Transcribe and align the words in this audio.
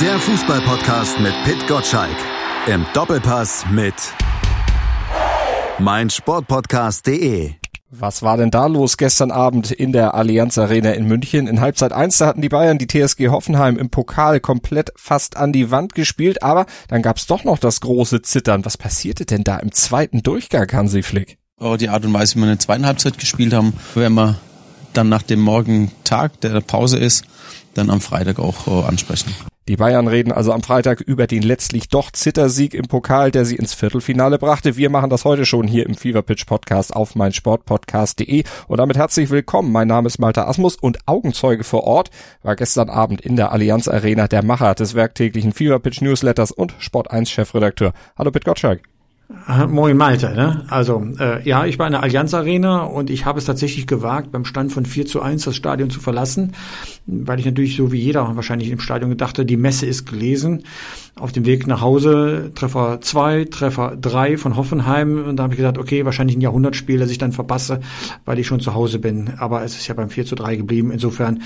Der 0.00 0.18
Fußballpodcast 0.18 1.20
mit 1.20 1.32
Pit 1.44 1.66
Gottschalk. 1.66 2.16
Im 2.66 2.84
Doppelpass 2.92 3.64
mit 3.70 3.94
meinsportpodcast.de. 5.78 7.52
Was 7.88 8.20
war 8.22 8.36
denn 8.36 8.50
da 8.50 8.66
los 8.66 8.98
gestern 8.98 9.30
Abend 9.30 9.70
in 9.70 9.92
der 9.92 10.12
Allianz 10.12 10.58
Arena 10.58 10.90
in 10.90 11.06
München? 11.06 11.46
In 11.46 11.62
Halbzeit 11.62 11.94
1 11.94 12.18
da 12.18 12.26
hatten 12.26 12.42
die 12.42 12.50
Bayern 12.50 12.76
die 12.76 12.88
TSG 12.88 13.28
Hoffenheim 13.28 13.78
im 13.78 13.88
Pokal 13.88 14.38
komplett 14.38 14.92
fast 14.96 15.38
an 15.38 15.54
die 15.54 15.70
Wand 15.70 15.94
gespielt, 15.94 16.42
aber 16.42 16.66
dann 16.88 17.00
gab's 17.00 17.26
doch 17.26 17.44
noch 17.44 17.58
das 17.58 17.80
große 17.80 18.20
Zittern. 18.20 18.66
Was 18.66 18.76
passierte 18.76 19.24
denn 19.24 19.44
da 19.44 19.56
im 19.56 19.72
zweiten 19.72 20.22
Durchgang, 20.22 20.70
Hansi 20.70 21.02
Flick? 21.02 21.38
Oh, 21.58 21.76
die 21.76 21.88
Art 21.88 22.04
und 22.04 22.12
Weise, 22.12 22.34
wie 22.34 22.40
wir 22.40 22.44
in 22.44 22.50
der 22.50 22.58
zweiten 22.58 22.84
Halbzeit 22.84 23.16
gespielt 23.16 23.54
haben, 23.54 23.72
werden 23.94 24.12
wir 24.12 24.36
dann 24.92 25.08
nach 25.08 25.22
dem 25.22 25.40
Morgentag, 25.40 26.38
der 26.42 26.60
Pause 26.60 26.98
ist, 26.98 27.24
dann 27.72 27.88
am 27.88 28.02
Freitag 28.02 28.38
auch 28.38 28.66
äh, 28.66 28.86
ansprechen. 28.86 29.34
Die 29.68 29.76
Bayern 29.76 30.06
reden 30.06 30.30
also 30.30 30.52
am 30.52 30.62
Freitag 30.62 31.00
über 31.00 31.26
den 31.26 31.42
letztlich 31.42 31.88
doch 31.88 32.12
Zittersieg 32.12 32.72
im 32.72 32.86
Pokal, 32.86 33.32
der 33.32 33.44
sie 33.44 33.56
ins 33.56 33.74
Viertelfinale 33.74 34.38
brachte. 34.38 34.76
Wir 34.76 34.90
machen 34.90 35.10
das 35.10 35.24
heute 35.24 35.44
schon 35.44 35.66
hier 35.66 35.86
im 35.86 35.96
Fever 35.96 36.22
Pitch 36.22 36.46
Podcast 36.46 36.94
auf 36.94 37.16
meinsportpodcast.de 37.16 38.44
und 38.68 38.78
damit 38.78 38.96
herzlich 38.96 39.28
willkommen. 39.30 39.72
Mein 39.72 39.88
Name 39.88 40.06
ist 40.06 40.20
Malta 40.20 40.46
Asmus 40.46 40.76
und 40.76 40.98
Augenzeuge 41.08 41.64
vor 41.64 41.82
Ort 41.82 42.10
war 42.42 42.54
gestern 42.54 42.88
Abend 42.88 43.20
in 43.20 43.34
der 43.34 43.50
Allianz 43.50 43.88
Arena 43.88 44.28
der 44.28 44.44
Macher 44.44 44.76
des 44.76 44.94
werktäglichen 44.94 45.52
Fever 45.52 45.80
Pitch 45.80 46.00
Newsletters 46.00 46.52
und 46.52 46.74
Sport 46.78 47.10
1 47.10 47.28
Chefredakteur. 47.28 47.92
Hallo 48.16 48.30
Pit 48.30 48.44
Gottschalk. 48.44 48.82
Moin 49.68 49.96
Malte, 49.96 50.34
ne? 50.34 50.64
Also, 50.68 51.04
äh, 51.18 51.42
ja, 51.42 51.66
ich 51.66 51.80
war 51.80 51.86
in 51.86 51.92
der 51.92 52.02
Allianz 52.04 52.32
Arena 52.32 52.82
und 52.82 53.10
ich 53.10 53.24
habe 53.24 53.40
es 53.40 53.44
tatsächlich 53.44 53.88
gewagt, 53.88 54.30
beim 54.30 54.44
Stand 54.44 54.72
von 54.72 54.86
4 54.86 55.06
zu 55.06 55.20
1 55.20 55.44
das 55.44 55.56
Stadion 55.56 55.90
zu 55.90 55.98
verlassen, 55.98 56.52
weil 57.06 57.40
ich 57.40 57.44
natürlich 57.44 57.74
so 57.74 57.90
wie 57.90 57.98
jeder 57.98 58.36
wahrscheinlich 58.36 58.70
im 58.70 58.78
Stadion 58.78 59.10
gedachte, 59.10 59.44
die 59.44 59.56
Messe 59.56 59.84
ist 59.84 60.06
gelesen. 60.06 60.62
Auf 61.18 61.32
dem 61.32 61.44
Weg 61.44 61.66
nach 61.66 61.80
Hause 61.80 62.52
Treffer 62.54 63.00
2, 63.00 63.46
Treffer 63.46 63.96
3 64.00 64.36
von 64.36 64.56
Hoffenheim 64.56 65.24
und 65.24 65.36
da 65.36 65.44
habe 65.44 65.54
ich 65.54 65.58
gesagt, 65.58 65.78
okay, 65.78 66.04
wahrscheinlich 66.04 66.36
ein 66.36 66.42
Jahrhundertspiel, 66.42 67.00
das 67.00 67.10
ich 67.10 67.18
dann 67.18 67.32
verpasse, 67.32 67.80
weil 68.24 68.38
ich 68.38 68.46
schon 68.46 68.60
zu 68.60 68.74
Hause 68.74 69.00
bin. 69.00 69.32
Aber 69.38 69.64
es 69.64 69.76
ist 69.76 69.88
ja 69.88 69.94
beim 69.94 70.10
4 70.10 70.24
zu 70.24 70.36
3 70.36 70.54
geblieben. 70.54 70.92
Insofern 70.92 71.42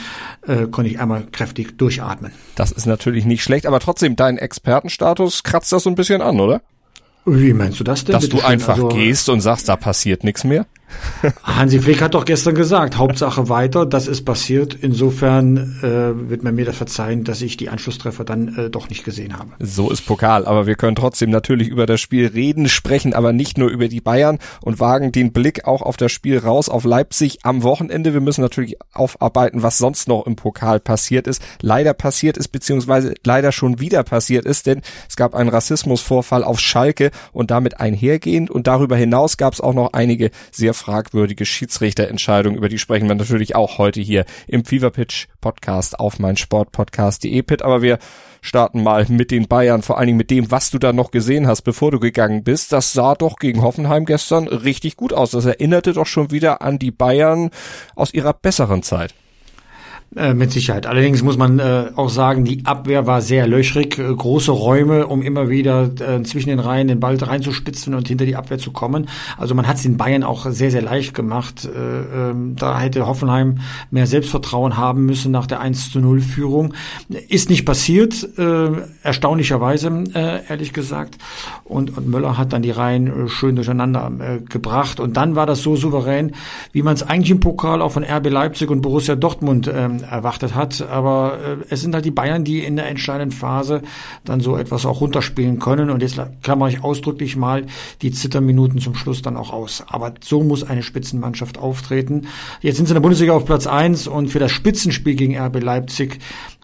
äh, 0.47 0.67
konnte 0.67 0.91
ich 0.91 1.01
einmal 1.01 1.25
kräftig 1.33 1.79
durchatmen. 1.79 2.33
Das 2.57 2.73
ist 2.73 2.85
natürlich 2.85 3.25
nicht 3.25 3.43
schlecht, 3.43 3.65
aber 3.65 3.81
trotzdem, 3.81 4.17
dein 4.17 4.37
Expertenstatus 4.37 5.45
kratzt 5.45 5.73
das 5.73 5.85
so 5.85 5.91
ein 5.91 5.97
bisschen 5.97 6.21
an, 6.21 6.41
oder? 6.41 6.61
Wie 7.25 7.53
meinst 7.53 7.79
du 7.81 7.85
das 7.85 8.05
denn? 8.05 8.15
Dass 8.15 8.29
du 8.29 8.41
einfach 8.41 8.75
also, 8.75 8.89
gehst 8.89 9.29
und 9.29 9.41
sagst, 9.41 9.69
da 9.69 9.77
passiert 9.77 10.25
nichts 10.25 10.45
mehr? 10.45 10.67
Hansi 11.43 11.81
Flick 11.81 12.03
hat 12.03 12.15
doch 12.15 12.25
gestern 12.25 12.55
gesagt, 12.55 12.97
Hauptsache 12.99 13.49
weiter, 13.49 13.87
das 13.87 14.07
ist 14.07 14.25
passiert. 14.25 14.77
Insofern 14.81 15.79
äh, 15.83 16.29
wird 16.29 16.43
man 16.43 16.55
mir 16.55 16.65
das 16.65 16.77
verzeihen, 16.77 17.25
dass 17.25 17.43
ich 17.43 17.57
die 17.57 17.69
Anschlusstreffer 17.69 18.25
dann 18.25 18.57
äh, 18.57 18.71
doch 18.71 18.89
nicht 18.89 19.05
gesehen 19.05 19.39
habe. 19.39 19.51
So 19.59 19.91
ist 19.91 20.07
Pokal, 20.07 20.47
aber 20.47 20.67
wir 20.67 20.75
können 20.75 20.97
trotzdem 20.97 21.31
natürlich 21.31 21.69
über 21.69 21.87
das 21.87 22.01
Spiel 22.01 22.27
reden, 22.27 22.69
sprechen 22.69 23.15
aber 23.15 23.33
nicht 23.33 23.59
nur 23.59 23.71
über 23.71 23.89
die 23.89 24.01
Bayern 24.01 24.39
und 24.63 24.81
wagen 24.81 25.13
den 25.13 25.33
Blick 25.33 25.67
auch 25.67 25.83
auf 25.83 25.97
das 25.97 26.13
Spiel 26.13 26.39
raus 26.39 26.69
auf 26.69 26.85
Leipzig 26.85 27.39
am 27.43 27.63
Wochenende. 27.63 28.15
Wir 28.15 28.21
müssen 28.21 28.43
natürlich 28.43 28.77
aufarbeiten, 28.93 29.63
was 29.63 29.79
sonst 29.79 30.09
noch 30.09 30.27
im 30.27 30.37
Pokal 30.37 30.81
passiert 30.81 31.27
ist, 31.27 31.43
leider 31.61 31.95
passiert 31.95 32.37
ist, 32.37 32.49
beziehungsweise 32.49 33.15
leider 33.25 33.53
schon 33.53 33.81
wieder 33.81 34.03
passiert 34.03 34.45
ist, 34.45 34.67
denn 34.67 34.83
es 35.09 35.17
gab 35.17 35.35
einen 35.35 35.51
Rassismusvorfall 35.51 36.45
auf 36.45 36.61
Schalke 36.61 37.11
und 37.33 37.51
damit 37.51 37.81
einhergehend 37.81 38.51
und 38.51 38.67
darüber 38.67 38.97
hinaus 38.97 39.37
gab 39.37 39.53
es 39.53 39.61
auch 39.61 39.75
noch 39.75 39.93
einige 39.93 40.31
sehr 40.51 40.75
fragwürdige 40.81 41.47
Schiedsrichterentscheidung, 41.47 42.57
über 42.57 42.69
die 42.69 42.79
sprechen 42.79 43.09
wir 43.09 43.15
natürlich 43.15 43.55
auch 43.55 43.79
heute 43.79 44.01
hier 44.01 44.25
im 44.47 44.65
Fever 44.65 44.91
Pitch 44.91 45.29
Podcast 45.41 45.99
auf 46.01 46.19
mein 46.19 46.37
Sportpodcast.de 46.37 47.43
Pit, 47.43 47.63
aber 47.63 47.83
wir 47.83 47.99
starten 48.43 48.83
mal 48.83 49.07
mit 49.09 49.31
den 49.31 49.47
Bayern, 49.49 49.83
vor 49.83 49.99
allen 49.99 50.09
Dingen 50.09 50.19
mit 50.19 50.31
dem, 50.31 50.51
was 50.51 50.71
du 50.71 50.79
da 50.79 50.93
noch 50.93 51.11
gesehen 51.11 51.47
hast, 51.47 51.63
bevor 51.63 51.91
du 51.91 52.01
gegangen 52.01 52.43
bist. 52.43 52.73
Das 52.73 52.93
sah 52.93 53.15
doch 53.15 53.37
gegen 53.37 53.63
Hoffenheim 53.63 54.05
gestern 54.05 54.49
richtig 54.49 54.97
gut 54.97 55.13
aus. 55.13 55.31
Das 55.31 55.45
erinnerte 55.45 55.93
doch 55.93 56.07
schon 56.07 56.31
wieder 56.31 56.63
an 56.63 56.79
die 56.79 56.91
Bayern 56.91 57.51
aus 57.95 58.15
ihrer 58.15 58.33
besseren 58.33 58.83
Zeit. 58.83 59.15
Äh, 60.17 60.35
mit 60.35 60.51
Sicherheit. 60.51 60.87
Allerdings 60.87 61.23
muss 61.23 61.37
man 61.37 61.61
äh, 61.61 61.93
auch 61.95 62.09
sagen, 62.09 62.45
die 62.45 62.67
Abwehr 62.67 63.07
war 63.07 63.23
sehr 63.23 63.47
löchrig, 63.47 63.97
äh, 63.97 64.13
große 64.13 64.51
Räume, 64.51 65.07
um 65.07 65.23
immer 65.23 65.49
wieder 65.51 65.89
äh, 66.01 66.25
zwischen 66.25 66.49
den 66.49 66.59
Reihen 66.59 66.89
den 66.89 66.99
Ball 66.99 67.15
reinzuspitzen 67.15 67.95
und 67.95 68.09
hinter 68.09 68.27
die 68.27 68.35
Abwehr 68.35 68.59
zu 68.59 68.73
kommen. 68.73 69.09
Also 69.39 69.55
man 69.55 69.69
hat 69.69 69.77
es 69.77 69.85
den 69.85 69.99
Bayern 69.99 70.25
auch 70.25 70.51
sehr, 70.51 70.73
sehr 70.73 70.83
leicht 70.83 71.15
gemacht. 71.15 71.65
Äh, 71.65 72.31
ähm, 72.31 72.57
da 72.57 72.81
hätte 72.81 73.07
Hoffenheim 73.07 73.59
mehr 73.93 74.09
Selbstvertrauen 74.09 74.77
haben 74.77 75.07
müssen 75.07 75.31
nach 75.31 75.47
der 75.47 75.61
1 75.61 75.93
zu 75.93 76.01
0 76.01 76.21
Führung. 76.21 76.75
Ist 77.29 77.49
nicht 77.49 77.65
passiert, 77.65 78.37
äh, 78.37 78.71
erstaunlicherweise, 79.05 80.07
äh, 80.13 80.41
ehrlich 80.49 80.73
gesagt. 80.73 81.19
Und, 81.63 81.97
und 81.97 82.09
Möller 82.09 82.37
hat 82.37 82.53
dann 82.53 82.63
die 82.63 82.73
Reihen 82.73 83.07
äh, 83.07 83.29
schön 83.29 83.55
durcheinander 83.55 84.11
gebracht. 84.49 84.99
Und 84.99 85.17
dann 85.17 85.37
war 85.37 85.47
das 85.47 85.63
so 85.63 85.77
souverän, 85.77 86.33
wie 86.73 86.83
man 86.83 86.95
es 86.95 87.05
eigentlich 87.05 87.31
im 87.31 87.39
Pokal 87.39 87.81
auch 87.81 87.93
von 87.93 88.03
RB 88.03 88.29
Leipzig 88.29 88.71
und 88.71 88.81
Borussia 88.81 89.15
Dortmund 89.15 89.69
äh, 89.69 90.00
erwartet 90.03 90.55
hat. 90.55 90.83
Aber 90.83 91.39
äh, 91.43 91.65
es 91.71 91.81
sind 91.81 91.95
halt 91.95 92.05
die 92.05 92.11
Bayern, 92.11 92.45
die 92.45 92.65
in 92.65 92.77
der 92.77 92.89
entscheidenden 92.89 93.37
Phase 93.37 93.83
dann 94.25 94.41
so 94.41 94.57
etwas 94.57 94.87
auch 94.87 95.01
runterspielen 95.01 95.59
können. 95.59 95.91
Und 95.91 96.03
jetzt 96.03 96.21
klammer 96.43 96.69
ich 96.69 96.83
ausdrücklich 96.83 97.37
mal 97.37 97.67
die 98.03 98.13
Zitterminuten 98.13 98.81
zum 98.81 98.95
Schluss 98.95 99.23
dann 99.23 99.37
auch 99.37 99.53
aus. 99.53 99.85
Aber 99.87 100.15
so 100.21 100.43
muss 100.43 100.65
eine 100.65 100.83
Spitzenmannschaft 100.83 101.59
auftreten. 101.59 102.27
Jetzt 102.61 102.77
sind 102.77 102.87
sie 102.87 102.93
in 102.93 102.97
der 102.97 103.03
Bundesliga 103.03 103.33
auf 103.33 103.45
Platz 103.45 103.67
eins 103.67 104.07
und 104.07 104.29
für 104.29 104.39
das 104.39 104.53
Spitzenspiel 104.53 105.15
gegen 105.15 105.39
RB 105.39 105.63
Leipzig 105.63 106.19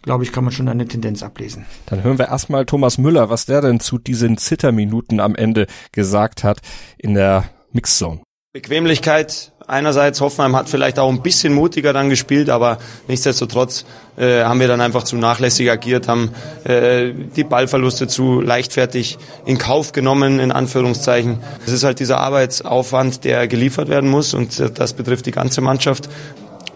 glaube 0.06 0.22
ich, 0.22 0.32
kann 0.32 0.44
man 0.44 0.52
schon 0.52 0.68
eine 0.68 0.86
Tendenz 0.86 1.22
ablesen. 1.24 1.66
Dann 1.86 2.04
hören 2.04 2.16
wir 2.16 2.28
erstmal 2.28 2.64
Thomas 2.64 2.96
Müller, 2.96 3.28
was 3.28 3.44
der 3.44 3.60
denn 3.60 3.80
zu 3.80 3.98
diesen 3.98 4.38
Zitterminuten 4.38 5.18
am 5.18 5.34
Ende 5.34 5.66
gesagt 5.90 6.44
hat 6.44 6.60
in 6.96 7.14
der 7.14 7.50
Mixzone. 7.72 8.20
Bequemlichkeit 8.52 9.52
einerseits. 9.66 10.20
Hoffenheim 10.20 10.56
hat 10.56 10.68
vielleicht 10.68 10.98
auch 10.98 11.10
ein 11.10 11.22
bisschen 11.22 11.52
mutiger 11.52 11.92
dann 11.92 12.08
gespielt, 12.08 12.50
aber 12.50 12.78
nichtsdestotrotz 13.08 13.84
äh, 14.16 14.42
haben 14.42 14.60
wir 14.60 14.68
dann 14.68 14.80
einfach 14.80 15.02
zu 15.02 15.16
nachlässig 15.16 15.70
agiert, 15.70 16.08
haben 16.08 16.30
äh, 16.64 17.12
die 17.12 17.44
Ballverluste 17.44 18.08
zu 18.08 18.40
leichtfertig 18.40 19.18
in 19.44 19.58
Kauf 19.58 19.92
genommen, 19.92 20.38
in 20.38 20.52
Anführungszeichen. 20.52 21.38
Es 21.66 21.72
ist 21.72 21.84
halt 21.84 22.00
dieser 22.00 22.18
Arbeitsaufwand, 22.18 23.24
der 23.24 23.48
geliefert 23.48 23.88
werden 23.88 24.10
muss 24.10 24.34
und 24.34 24.78
das 24.78 24.92
betrifft 24.92 25.26
die 25.26 25.32
ganze 25.32 25.60
Mannschaft. 25.60 26.08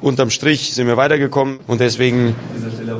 Unterm 0.00 0.31
Strich 0.31 0.73
sind 0.73 0.87
wir 0.87 0.97
weitergekommen 0.97 1.61
und 1.67 1.81
deswegen 1.81 2.34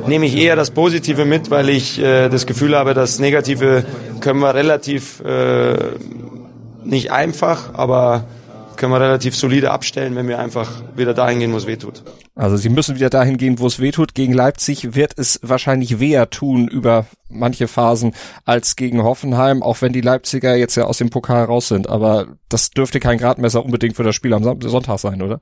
nehme 0.05 0.27
ich 0.27 0.37
eher 0.37 0.55
das 0.55 0.69
Positive 0.69 1.25
mit, 1.25 1.49
weil 1.49 1.69
ich 1.69 1.99
äh, 1.99 2.29
das 2.29 2.45
Gefühl 2.45 2.77
habe, 2.77 2.93
das 2.93 3.17
Negative 3.17 3.83
können 4.19 4.39
wir 4.39 4.53
relativ 4.53 5.19
äh, 5.21 5.75
nicht 6.83 7.11
einfach, 7.11 7.73
aber 7.73 8.25
können 8.81 8.93
wir 8.93 8.99
relativ 8.99 9.35
solide 9.35 9.69
abstellen, 9.69 10.15
wenn 10.15 10.27
wir 10.27 10.39
einfach 10.39 10.81
wieder 10.95 11.13
dahin 11.13 11.37
gehen, 11.37 11.53
wo 11.53 11.57
es 11.57 11.67
weh 11.67 11.77
tut. 11.77 12.03
Also 12.33 12.57
sie 12.57 12.69
müssen 12.69 12.95
wieder 12.95 13.11
dahin 13.11 13.37
gehen, 13.37 13.59
wo 13.59 13.67
es 13.67 13.79
weh 13.79 13.91
tut. 13.91 14.15
Gegen 14.15 14.33
Leipzig 14.33 14.95
wird 14.95 15.13
es 15.19 15.39
wahrscheinlich 15.43 15.99
weher 15.99 16.31
tun 16.31 16.67
über 16.67 17.05
manche 17.29 17.67
Phasen 17.67 18.15
als 18.43 18.75
gegen 18.75 19.03
Hoffenheim, 19.03 19.61
auch 19.61 19.83
wenn 19.83 19.93
die 19.93 20.01
Leipziger 20.01 20.55
jetzt 20.55 20.75
ja 20.75 20.85
aus 20.85 20.97
dem 20.97 21.11
Pokal 21.11 21.45
raus 21.45 21.67
sind. 21.67 21.89
Aber 21.89 22.29
das 22.49 22.71
dürfte 22.71 22.99
kein 22.99 23.19
Gradmesser 23.19 23.63
unbedingt 23.63 23.95
für 23.95 24.03
das 24.03 24.15
Spiel 24.15 24.33
am 24.33 24.43
Sonntag 24.43 24.97
sein, 24.97 25.21
oder? 25.21 25.39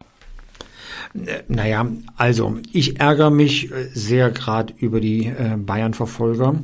Naja, 1.48 1.88
also 2.16 2.58
ich 2.72 3.00
ärgere 3.00 3.30
mich 3.30 3.72
äh, 3.72 3.90
sehr 3.94 4.30
gerade 4.30 4.74
über 4.78 5.00
die 5.00 5.26
äh, 5.26 5.58
Bayern-Verfolger. 5.58 6.56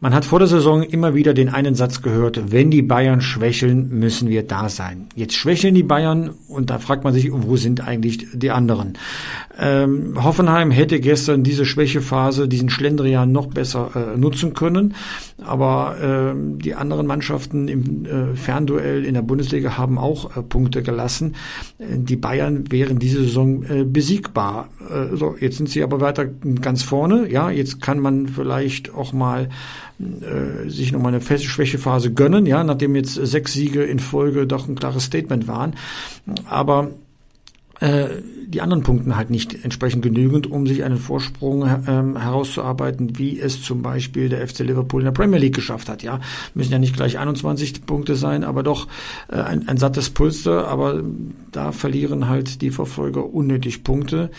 Man 0.00 0.14
hat 0.14 0.24
vor 0.24 0.38
der 0.38 0.48
Saison 0.48 0.82
immer 0.82 1.14
wieder 1.14 1.34
den 1.34 1.48
einen 1.48 1.74
Satz 1.74 2.02
gehört, 2.02 2.52
wenn 2.52 2.70
die 2.70 2.82
Bayern 2.82 3.20
schwächeln, 3.20 3.88
müssen 3.88 4.28
wir 4.28 4.46
da 4.46 4.68
sein. 4.68 5.06
Jetzt 5.14 5.34
schwächeln 5.34 5.74
die 5.74 5.82
Bayern 5.82 6.30
und 6.48 6.70
da 6.70 6.78
fragt 6.78 7.04
man 7.04 7.14
sich, 7.14 7.30
wo 7.32 7.56
sind 7.56 7.86
eigentlich 7.86 8.26
die 8.32 8.50
anderen? 8.50 8.94
Ähm, 9.58 10.22
Hoffenheim 10.22 10.70
hätte 10.70 11.00
gestern 11.00 11.42
diese 11.42 11.64
Schwächephase, 11.64 12.48
diesen 12.48 12.68
Schlendrian 12.68 13.32
noch 13.32 13.46
besser 13.46 13.90
äh, 13.94 14.18
nutzen 14.18 14.52
können, 14.52 14.94
aber 15.42 16.34
äh, 16.34 16.58
die 16.58 16.74
anderen 16.74 17.06
Mannschaften 17.06 17.68
im 17.68 18.04
äh, 18.04 18.36
Fernduell 18.36 19.04
in 19.04 19.14
der 19.14 19.22
Bundesliga 19.22 19.78
haben 19.78 19.98
auch 19.98 20.36
äh, 20.36 20.42
Punkte 20.42 20.82
gelassen. 20.82 21.34
die 21.78 22.16
Bayern 22.16 22.70
wären 22.70 22.98
diese 22.98 23.22
Saison 23.22 23.64
äh, 23.76 23.84
besiegbar. 23.84 24.68
Äh, 24.88 25.16
so, 25.16 25.36
jetzt 25.38 25.56
sind 25.56 25.68
sie 25.68 25.82
aber 25.82 26.00
weiter 26.00 26.26
ganz 26.26 26.82
vorne. 26.82 27.30
Ja, 27.30 27.50
jetzt 27.50 27.80
kann 27.80 28.00
man 28.00 28.28
vielleicht 28.28 28.94
auch 28.94 29.12
mal 29.12 29.48
äh, 29.98 30.68
sich 30.68 30.92
nochmal 30.92 31.12
eine 31.12 31.20
feste 31.20 31.48
Schwächephase 31.48 32.12
gönnen, 32.12 32.46
ja, 32.46 32.64
nachdem 32.64 32.96
jetzt 32.96 33.14
sechs 33.14 33.52
Siege 33.52 33.82
in 33.82 33.98
Folge 33.98 34.46
doch 34.46 34.68
ein 34.68 34.74
klares 34.74 35.04
Statement 35.04 35.48
waren. 35.48 35.74
Aber 36.48 36.90
die 37.80 38.60
anderen 38.60 38.82
Punkten 38.82 39.16
halt 39.16 39.30
nicht 39.30 39.64
entsprechend 39.64 40.02
genügend, 40.02 40.50
um 40.50 40.66
sich 40.66 40.84
einen 40.84 40.98
Vorsprung 40.98 41.68
ähm, 41.86 42.16
herauszuarbeiten, 42.16 43.18
wie 43.18 43.38
es 43.38 43.62
zum 43.62 43.82
Beispiel 43.82 44.28
der 44.28 44.46
FC 44.46 44.60
Liverpool 44.60 45.02
in 45.02 45.06
der 45.06 45.12
Premier 45.12 45.38
League 45.38 45.54
geschafft 45.54 45.88
hat. 45.88 46.02
Ja, 46.02 46.20
müssen 46.54 46.72
ja 46.72 46.78
nicht 46.78 46.96
gleich 46.96 47.18
21 47.18 47.84
Punkte 47.84 48.14
sein, 48.14 48.44
aber 48.44 48.62
doch 48.62 48.86
äh, 49.28 49.36
ein, 49.36 49.68
ein 49.68 49.76
sattes 49.76 50.10
Pulster. 50.10 50.68
Aber 50.68 51.02
da 51.52 51.72
verlieren 51.72 52.28
halt 52.28 52.62
die 52.62 52.70
Verfolger 52.70 53.26
unnötig 53.26 53.84
Punkte. 53.84 54.30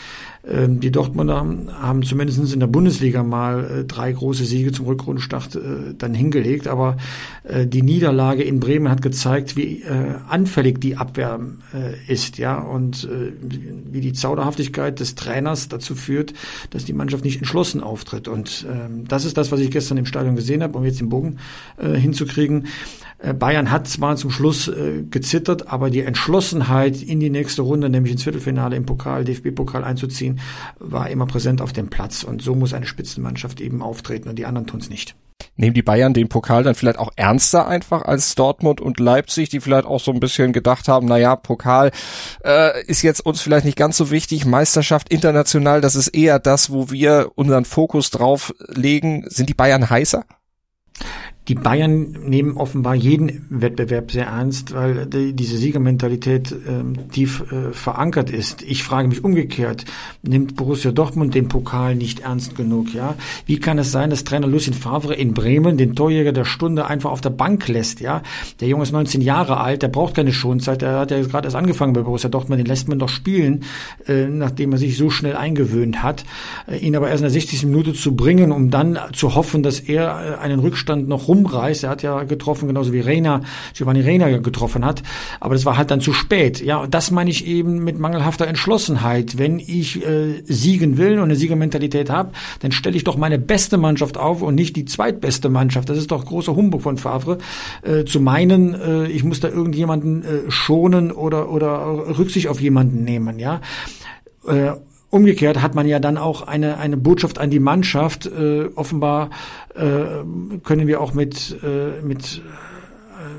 Ähm, 0.50 0.80
die 0.80 0.92
Dortmunder 0.92 1.46
haben 1.74 2.04
zumindest 2.04 2.54
in 2.54 2.60
der 2.60 2.68
Bundesliga 2.68 3.24
mal 3.24 3.82
äh, 3.82 3.84
drei 3.84 4.12
große 4.12 4.46
Siege 4.46 4.72
zum 4.72 4.86
Rückrundenstart 4.86 5.56
äh, 5.56 5.60
dann 5.98 6.14
hingelegt, 6.14 6.68
aber 6.68 6.98
äh, 7.44 7.68
die 7.68 7.82
Niederlage 7.82 8.44
in 8.44 8.60
Bremen 8.60 8.90
hat 8.90 9.02
gezeigt, 9.02 9.56
wie 9.56 9.84
anfällig 10.28 10.80
die 10.80 10.98
Abwehr 10.98 11.40
ist, 12.08 12.38
ja, 12.38 12.58
und 12.58 13.08
wie 13.10 14.02
die 14.02 14.14
Zauderhaftigkeit 14.14 15.00
des 15.00 15.16
Trainers 15.16 15.70
dazu 15.70 15.96
führt, 15.96 16.34
dass 16.72 16.86
die 16.86 16.94
Mannschaft 16.94 17.24
nicht 17.24 17.38
entschlossen 17.38 17.82
auftritt. 17.82 18.28
Und 18.28 18.66
ähm, 18.70 19.08
das 19.08 19.26
ist 19.26 19.38
das, 19.38 19.52
was 19.52 19.60
ich 19.60 19.72
gestern 19.72 19.98
im 19.98 20.06
Stadion 20.06 20.36
gesehen 20.36 20.64
habe, 20.64 20.78
um 20.78 20.86
jetzt 20.86 21.00
den 21.00 21.10
Bogen 21.10 21.38
hinzukriegen. 21.78 22.68
Bayern 23.40 23.72
hat 23.72 23.88
zwar 23.88 24.16
zum 24.16 24.30
Schluss 24.30 24.72
gezittert, 25.10 25.72
aber 25.72 25.90
die 25.90 26.02
Entschlossenheit 26.02 27.02
in 27.02 27.20
die 27.20 27.30
nächste 27.30 27.64
Runde, 27.64 27.90
nämlich 27.90 28.12
ins 28.12 28.24
Viertelfinale 28.24 28.76
im 28.76 28.86
Pokal, 28.86 29.26
DFB-Pokal 29.26 29.84
einzuziehen, 29.84 30.37
war 30.80 31.10
immer 31.10 31.26
präsent 31.26 31.62
auf 31.62 31.74
dem 31.74 31.90
Platz. 31.90 32.24
Und 32.24 32.42
so 32.42 32.56
muss 32.56 32.74
eine 32.74 32.86
Spitzenmannschaft 32.86 33.62
eben 33.62 33.82
auftreten 33.82 34.30
und 34.30 34.38
die 34.38 34.46
anderen 34.46 34.68
tun 34.68 34.80
es 34.80 34.90
nicht. 34.90 35.16
Nehmen 35.56 35.74
die 35.74 35.82
Bayern 35.82 36.14
den 36.14 36.30
Pokal 36.30 36.64
dann 36.64 36.76
vielleicht 36.76 37.00
auch 37.00 37.12
ernster 37.16 37.68
einfach 37.68 38.04
als 38.04 38.36
Dortmund 38.36 38.82
und 38.82 39.00
Leipzig, 39.00 39.50
die 39.50 39.60
vielleicht 39.60 39.86
auch 39.86 40.00
so 40.00 40.12
ein 40.12 40.20
bisschen 40.20 40.54
gedacht 40.54 40.88
haben, 40.88 41.08
na 41.08 41.18
ja, 41.18 41.36
Pokal 41.36 41.92
äh, 42.44 42.84
ist 42.86 43.02
jetzt 43.02 43.26
uns 43.26 43.42
vielleicht 43.42 43.66
nicht 43.66 43.78
ganz 43.78 43.98
so 43.98 44.12
wichtig, 44.12 44.46
Meisterschaft 44.46 45.10
international, 45.10 45.82
das 45.82 45.96
ist 45.96 46.10
eher 46.10 46.40
das, 46.40 46.72
wo 46.72 46.92
wir 46.92 47.32
unseren 47.36 47.66
Fokus 47.66 48.12
drauf 48.12 48.54
legen. 48.68 49.26
Sind 49.28 49.50
die 49.50 49.56
Bayern 49.56 49.90
heißer? 49.90 50.26
Die 51.48 51.56
Bayern 51.56 52.16
nehmen 52.26 52.58
offenbar 52.58 52.94
jeden 52.94 53.46
Wettbewerb 53.50 54.12
sehr 54.12 54.28
ernst, 54.28 54.74
weil 54.74 55.06
die, 55.06 55.32
diese 55.34 55.58
Siegermentalität 55.58 56.54
ähm, 56.68 57.10
tief 57.10 57.42
äh, 57.52 57.72
verankert 57.72 58.30
ist. 58.30 58.64
Ich 58.64 58.84
frage 58.84 59.08
mich 59.08 59.24
umgekehrt, 59.24 59.86
nimmt 60.24 60.58
Borussia 60.58 60.92
Dortmund 60.92 61.36
den 61.36 61.48
Pokal 61.48 61.96
nicht 61.96 62.20
ernst 62.20 62.58
genug? 62.58 62.94
Ja, 62.94 63.16
Wie 63.46 63.60
kann 63.60 63.80
es 63.80 63.94
sein, 63.94 64.10
dass 64.10 64.26
Trainer 64.26 64.48
Lucien 64.48 64.74
Favre 64.74 65.16
in 65.16 65.34
Bremen 65.34 65.78
den 65.78 65.96
Torjäger 65.96 66.34
der 66.34 66.44
Stunde 66.44 66.86
einfach 66.86 67.12
auf 67.12 67.22
der 67.22 67.30
Bank 67.30 67.70
lässt? 67.70 68.02
Ja, 68.02 68.24
Der 68.60 68.68
Junge 68.68 68.84
ist 68.84 68.92
19 68.92 69.22
Jahre 69.22 69.62
alt, 69.62 69.84
der 69.84 69.88
braucht 69.88 70.16
keine 70.16 70.34
Schonzeit, 70.34 70.82
der 70.82 71.00
hat 71.00 71.12
ja 71.12 71.22
gerade 71.22 71.48
erst 71.48 71.56
angefangen 71.56 71.94
bei 71.94 72.02
Borussia 72.02 72.30
Dortmund, 72.30 72.60
den 72.60 72.68
lässt 72.68 72.90
man 72.90 73.00
doch 73.00 73.10
spielen, 73.10 73.64
äh, 74.06 74.28
nachdem 74.28 74.74
er 74.74 74.80
sich 74.80 74.98
so 74.98 75.10
schnell 75.10 75.38
eingewöhnt 75.38 76.04
hat. 76.04 76.26
Äh, 76.68 76.80
ihn 76.80 76.96
aber 76.98 77.10
erst 77.10 77.22
in 77.22 77.26
der 77.26 77.32
60. 77.32 77.66
Minute 77.68 77.94
zu 77.94 78.18
bringen, 78.18 78.52
um 78.52 78.70
dann 78.70 79.00
zu 79.14 79.36
hoffen, 79.36 79.64
dass 79.64 79.80
er 79.80 80.40
äh, 80.40 80.44
einen 80.44 80.60
Rückstand 80.60 81.08
noch 81.08 81.30
rum 81.30 81.37
rumreißt. 81.38 81.84
Er 81.84 81.90
hat 81.90 82.04
ja 82.04 82.24
getroffen, 82.24 82.68
genauso 82.68 82.94
wie 82.94 83.02
Reina, 83.02 83.42
Giovanni 83.74 84.02
Reina 84.02 84.38
getroffen 84.38 84.86
hat. 84.86 85.04
Aber 85.40 85.56
das 85.56 85.66
war 85.66 85.78
halt 85.78 85.92
dann 85.92 86.02
zu 86.02 86.14
spät. 86.14 86.62
Ja, 86.62 86.78
und 86.78 86.94
das 86.94 87.12
meine 87.12 87.30
ich 87.30 87.46
eben 87.46 87.84
mit 87.84 88.00
mangelhafter 88.00 88.48
Entschlossenheit. 88.48 89.38
Wenn 89.38 89.60
ich 89.60 90.06
äh, 90.06 90.42
siegen 90.46 90.98
will 90.98 91.18
und 91.18 91.26
eine 91.26 91.36
Siegermentalität 91.36 92.10
habe, 92.10 92.32
dann 92.62 92.72
stelle 92.72 92.96
ich 92.96 93.04
doch 93.04 93.18
meine 93.18 93.40
beste 93.40 93.78
Mannschaft 93.78 94.18
auf 94.18 94.42
und 94.42 94.56
nicht 94.56 94.76
die 94.76 94.86
zweitbeste 94.86 95.50
Mannschaft. 95.50 95.90
Das 95.90 95.98
ist 95.98 96.12
doch 96.12 96.26
großer 96.26 96.56
Humbug 96.56 96.82
von 96.82 96.98
Favre, 96.98 97.38
äh, 97.84 98.06
zu 98.06 98.20
meinen, 98.20 98.74
äh, 98.74 99.08
ich 99.08 99.24
muss 99.24 99.40
da 99.40 99.50
irgendjemanden 99.50 100.24
äh, 100.24 100.52
schonen 100.52 101.12
oder, 101.12 101.52
oder 101.52 102.18
Rücksicht 102.18 102.48
auf 102.48 102.60
jemanden 102.60 103.04
nehmen. 103.04 103.40
Ja, 103.40 103.62
äh, 104.48 104.72
Umgekehrt 105.10 105.62
hat 105.62 105.74
man 105.74 105.88
ja 105.88 106.00
dann 106.00 106.18
auch 106.18 106.42
eine, 106.42 106.78
eine 106.78 106.98
Botschaft 106.98 107.40
an 107.40 107.50
die 107.50 107.60
Mannschaft. 107.60 108.26
Äh, 108.26 108.70
offenbar 108.76 109.30
äh, 109.74 110.60
können 110.64 110.88
wir 110.88 111.00
auch 111.00 111.14
mit, 111.14 111.58
äh, 111.64 112.02
mit 112.02 112.42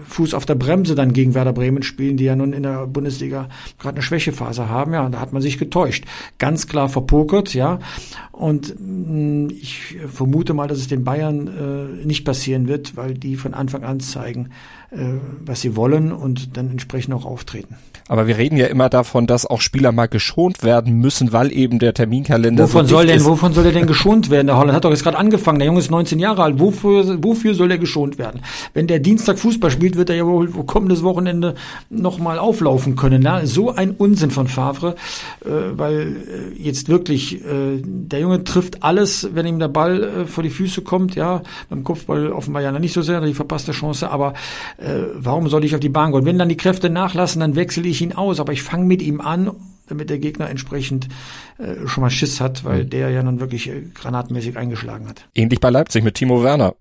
Fuß 0.07 0.35
auf 0.35 0.47
der 0.47 0.55
Bremse 0.55 0.95
dann 0.95 1.13
gegen 1.13 1.35
Werder 1.35 1.53
Bremen 1.53 1.83
spielen, 1.83 2.17
die 2.17 2.25
ja 2.25 2.37
nun 2.37 2.53
in 2.53 2.63
der 2.63 2.87
Bundesliga 2.87 3.49
gerade 3.79 3.97
eine 3.97 4.03
Schwächephase 4.03 4.69
haben. 4.69 4.93
Ja, 4.93 5.09
da 5.09 5.21
hat 5.21 5.33
man 5.33 5.43
sich 5.43 5.59
getäuscht. 5.59 6.05
Ganz 6.39 6.67
klar 6.67 6.89
verpokert, 6.89 7.55
ja. 7.55 7.79
Und 8.33 8.75
mh, 8.79 9.47
mm, 9.47 9.51
ich 9.51 9.97
vermute 10.07 10.55
mal, 10.55 10.69
dass 10.69 10.79
es 10.79 10.89
den 10.89 11.05
Bayern 11.05 11.49
äh, 11.49 12.07
nicht 12.07 12.25
passieren 12.25 12.69
wird, 12.69 12.97
weil 12.97 13.15
die 13.15 13.37
von 13.37 13.55
Anfang 13.55 13.85
an 13.85 14.01
zeigen, 14.01 14.51
äh, 14.91 14.97
was 15.45 15.61
sie 15.61 15.77
wollen 15.77 16.13
und 16.13 16.57
dann 16.57 16.71
entsprechend 16.71 17.15
auch 17.15 17.25
auftreten. 17.25 17.77
Aber 18.09 18.27
wir 18.27 18.39
reden 18.39 18.57
ja 18.57 18.67
immer 18.67 18.89
davon, 18.89 19.27
dass 19.27 19.45
auch 19.45 19.61
Spieler 19.61 19.93
mal 19.93 20.07
geschont 20.07 20.63
werden 20.63 20.95
müssen, 20.95 21.33
weil 21.33 21.53
eben 21.53 21.79
der 21.79 21.93
Terminkalender 21.93 22.65
wovon 22.65 22.87
so 22.87 22.97
soll 22.97 23.07
denn, 23.07 23.19
ist. 23.19 23.27
Wovon 23.27 23.53
soll 23.53 23.67
er 23.67 23.73
denn 23.73 23.87
geschont 23.87 24.31
werden? 24.31 24.47
Der 24.47 24.57
Holland 24.57 24.75
hat 24.75 24.85
doch 24.85 24.91
jetzt 24.91 25.03
gerade 25.03 25.19
angefangen. 25.19 25.59
Der 25.59 25.67
Junge 25.67 25.81
ist 25.81 25.91
19 25.91 26.19
Jahre 26.19 26.43
alt. 26.43 26.59
Wofür, 26.59 27.23
wofür 27.23 27.55
soll 27.55 27.71
er 27.71 27.77
geschont 27.77 28.19
werden? 28.19 28.41
Wenn 28.73 28.87
der 28.87 28.99
Dienstag 28.99 29.39
Fußball 29.39 29.71
spielt, 29.79 29.97
wird 29.97 30.11
er 30.11 30.17
ja 30.17 30.27
wohl 30.27 30.49
kommendes 30.65 31.03
Wochenende 31.05 31.55
nochmal 31.89 32.39
auflaufen 32.39 32.97
können. 32.97 33.23
Ja? 33.23 33.47
So 33.47 33.73
ein 33.73 33.93
Unsinn 33.93 34.31
von 34.31 34.49
Favre, 34.49 34.97
äh, 35.45 35.49
weil 35.73 36.17
äh, 36.57 36.61
jetzt 36.61 36.89
wirklich, 36.89 37.45
äh, 37.45 37.81
der 37.83 38.21
Junge 38.21 38.43
trifft 38.43 38.83
alles, 38.83 39.29
wenn 39.35 39.47
ihm 39.47 39.61
der 39.61 39.69
Ball 39.69 40.03
äh, 40.03 40.27
vor 40.27 40.43
die 40.43 40.51
Füße 40.51 40.83
kommt. 40.83 41.15
Ja, 41.15 41.43
beim 41.71 41.85
Kopfball 41.85 42.33
offenbar 42.33 42.63
ja 42.63 42.73
nicht 42.73 42.93
so 42.93 43.03
sehr, 43.03 43.21
die 43.21 43.35
verpasste 43.35 43.73
Chance. 43.73 44.11
Aber 44.11 44.35
äh, 44.79 45.03
warum 45.15 45.49
soll 45.49 45.65
ich 45.65 45.75
auf 45.75 45.81
die 45.81 45.89
Bahn 45.89 46.13
gehen? 46.13 46.25
Wenn 46.25 46.39
dann 46.39 46.49
die 46.49 46.57
Kräfte 46.57 46.91
nachlassen, 46.91 47.41
dann 47.41 47.55
wechsle 47.55 47.87
ich 47.87 48.03
ihn 48.03 48.13
aus. 48.13 48.41
Aber 48.41 48.53
ich 48.53 48.63
fange 48.63 48.85
mit 48.85 49.01
ihm 49.01 49.21
an 49.21 49.53
damit 49.87 50.11
der 50.11 50.19
Gegner 50.19 50.51
entsprechend 50.51 51.09
äh, 51.57 51.87
schon 51.87 52.03
mal 52.03 52.11
Schiss 52.11 52.43
hat, 52.43 52.63
weil 52.63 52.85
mhm. 52.85 52.91
der 52.91 53.09
ja 53.09 53.23
nun 53.23 53.41
wirklich 53.41 53.71
äh, 53.71 53.85
granatmäßig 53.95 54.59
eingeschlagen 54.59 55.09
hat. 55.09 55.27
Ähnlich 55.35 55.61
bei 55.61 55.71
Leipzig 55.71 56.05
mit 56.05 56.15
Timo 56.15 56.43
Werner. 56.43 56.75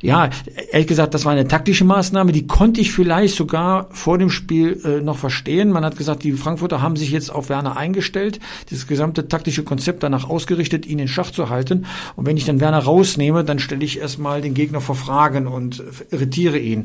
Ja, 0.00 0.30
ehrlich 0.70 0.86
gesagt, 0.86 1.14
das 1.14 1.24
war 1.24 1.32
eine 1.32 1.48
taktische 1.48 1.84
Maßnahme, 1.84 2.32
die 2.32 2.46
konnte 2.46 2.80
ich 2.80 2.92
vielleicht 2.92 3.36
sogar 3.36 3.88
vor 3.90 4.18
dem 4.18 4.30
Spiel 4.30 4.80
äh, 4.84 5.00
noch 5.00 5.18
verstehen. 5.18 5.70
Man 5.70 5.84
hat 5.84 5.96
gesagt, 5.96 6.24
die 6.24 6.32
Frankfurter 6.32 6.82
haben 6.82 6.96
sich 6.96 7.10
jetzt 7.10 7.30
auf 7.30 7.48
Werner 7.48 7.76
eingestellt, 7.76 8.40
das 8.70 8.86
gesamte 8.86 9.28
taktische 9.28 9.64
Konzept 9.64 10.02
danach 10.02 10.28
ausgerichtet, 10.28 10.86
ihn 10.86 10.98
in 10.98 11.08
Schach 11.08 11.30
zu 11.30 11.48
halten. 11.48 11.86
Und 12.16 12.26
wenn 12.26 12.36
ich 12.36 12.44
dann 12.44 12.60
Werner 12.60 12.80
rausnehme, 12.80 13.44
dann 13.44 13.58
stelle 13.58 13.84
ich 13.84 14.00
erstmal 14.00 14.40
den 14.40 14.54
Gegner 14.54 14.80
vor 14.80 14.94
Fragen 14.94 15.46
und 15.46 15.82
irritiere 16.10 16.58
ihn. 16.58 16.84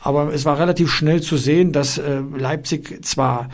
Aber 0.00 0.32
es 0.32 0.44
war 0.44 0.58
relativ 0.58 0.90
schnell 0.90 1.22
zu 1.22 1.36
sehen, 1.36 1.72
dass 1.72 1.98
äh, 1.98 2.20
Leipzig 2.36 3.04
zwar 3.04 3.48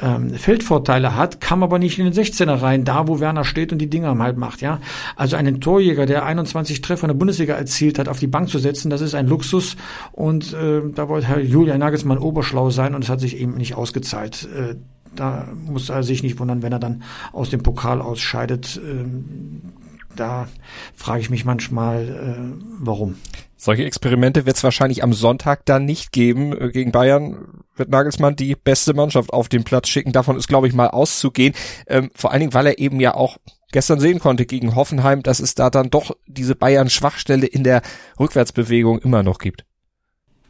ähm, 0.00 0.34
Feldvorteile 0.34 1.16
hat, 1.16 1.40
kam 1.40 1.62
aber 1.62 1.78
nicht 1.78 1.98
in 1.98 2.04
den 2.04 2.14
16er 2.14 2.60
rein, 2.60 2.84
da 2.84 3.08
wo 3.08 3.20
Werner 3.20 3.44
steht 3.44 3.72
und 3.72 3.78
die 3.78 3.90
Dinger 3.90 4.16
halt 4.18 4.36
macht, 4.36 4.60
ja. 4.60 4.80
Also 5.16 5.36
einen 5.36 5.60
Torjäger, 5.60 6.06
der 6.06 6.24
21 6.24 6.80
Treffer 6.80 7.04
in 7.04 7.08
der 7.08 7.14
Bundesliga 7.14 7.54
erzielt 7.54 7.98
hat, 7.98 8.08
auf 8.08 8.18
die 8.18 8.26
Bank 8.26 8.48
zu 8.48 8.58
setzen, 8.58 8.90
das 8.90 9.00
ist 9.00 9.14
ein 9.14 9.26
Luxus 9.26 9.76
und 10.12 10.52
äh, 10.52 10.82
da 10.94 11.08
wollte 11.08 11.28
Herr 11.28 11.40
Julian 11.40 11.80
Nagelsmann 11.80 12.18
oberschlau 12.18 12.70
sein 12.70 12.94
und 12.94 13.04
es 13.04 13.10
hat 13.10 13.20
sich 13.20 13.38
eben 13.38 13.56
nicht 13.56 13.74
ausgezahlt. 13.74 14.48
Äh, 14.54 14.76
da 15.14 15.48
muss 15.66 15.88
er 15.88 16.02
sich 16.02 16.22
nicht 16.22 16.38
wundern, 16.38 16.62
wenn 16.62 16.72
er 16.72 16.78
dann 16.78 17.02
aus 17.32 17.50
dem 17.50 17.62
Pokal 17.62 18.00
ausscheidet. 18.02 18.80
Ähm, 18.84 19.62
da 20.14 20.48
frage 20.94 21.20
ich 21.20 21.30
mich 21.30 21.44
manchmal, 21.44 22.08
äh, 22.08 22.64
warum. 22.80 23.16
Solche 23.56 23.84
Experimente 23.84 24.44
wird 24.46 24.56
es 24.56 24.64
wahrscheinlich 24.64 25.02
am 25.02 25.12
Sonntag 25.12 25.64
dann 25.64 25.84
nicht 25.84 26.12
geben. 26.12 26.52
Äh, 26.52 26.70
gegen 26.70 26.92
Bayern 26.92 27.64
wird 27.74 27.90
Nagelsmann 27.90 28.36
die 28.36 28.54
beste 28.54 28.94
Mannschaft 28.94 29.32
auf 29.32 29.48
den 29.48 29.64
Platz 29.64 29.88
schicken. 29.88 30.12
Davon 30.12 30.36
ist, 30.36 30.48
glaube 30.48 30.68
ich, 30.68 30.74
mal 30.74 30.88
auszugehen. 30.88 31.54
Ähm, 31.86 32.10
vor 32.14 32.32
allen 32.32 32.40
Dingen, 32.40 32.54
weil 32.54 32.66
er 32.66 32.78
eben 32.78 33.00
ja 33.00 33.14
auch 33.14 33.38
gestern 33.72 34.00
sehen 34.00 34.18
konnte 34.18 34.46
gegen 34.46 34.74
Hoffenheim, 34.74 35.22
dass 35.22 35.40
es 35.40 35.54
da 35.54 35.70
dann 35.70 35.90
doch 35.90 36.16
diese 36.26 36.54
Bayern-Schwachstelle 36.54 37.46
in 37.46 37.64
der 37.64 37.82
Rückwärtsbewegung 38.18 38.98
immer 39.00 39.22
noch 39.22 39.38
gibt. 39.38 39.64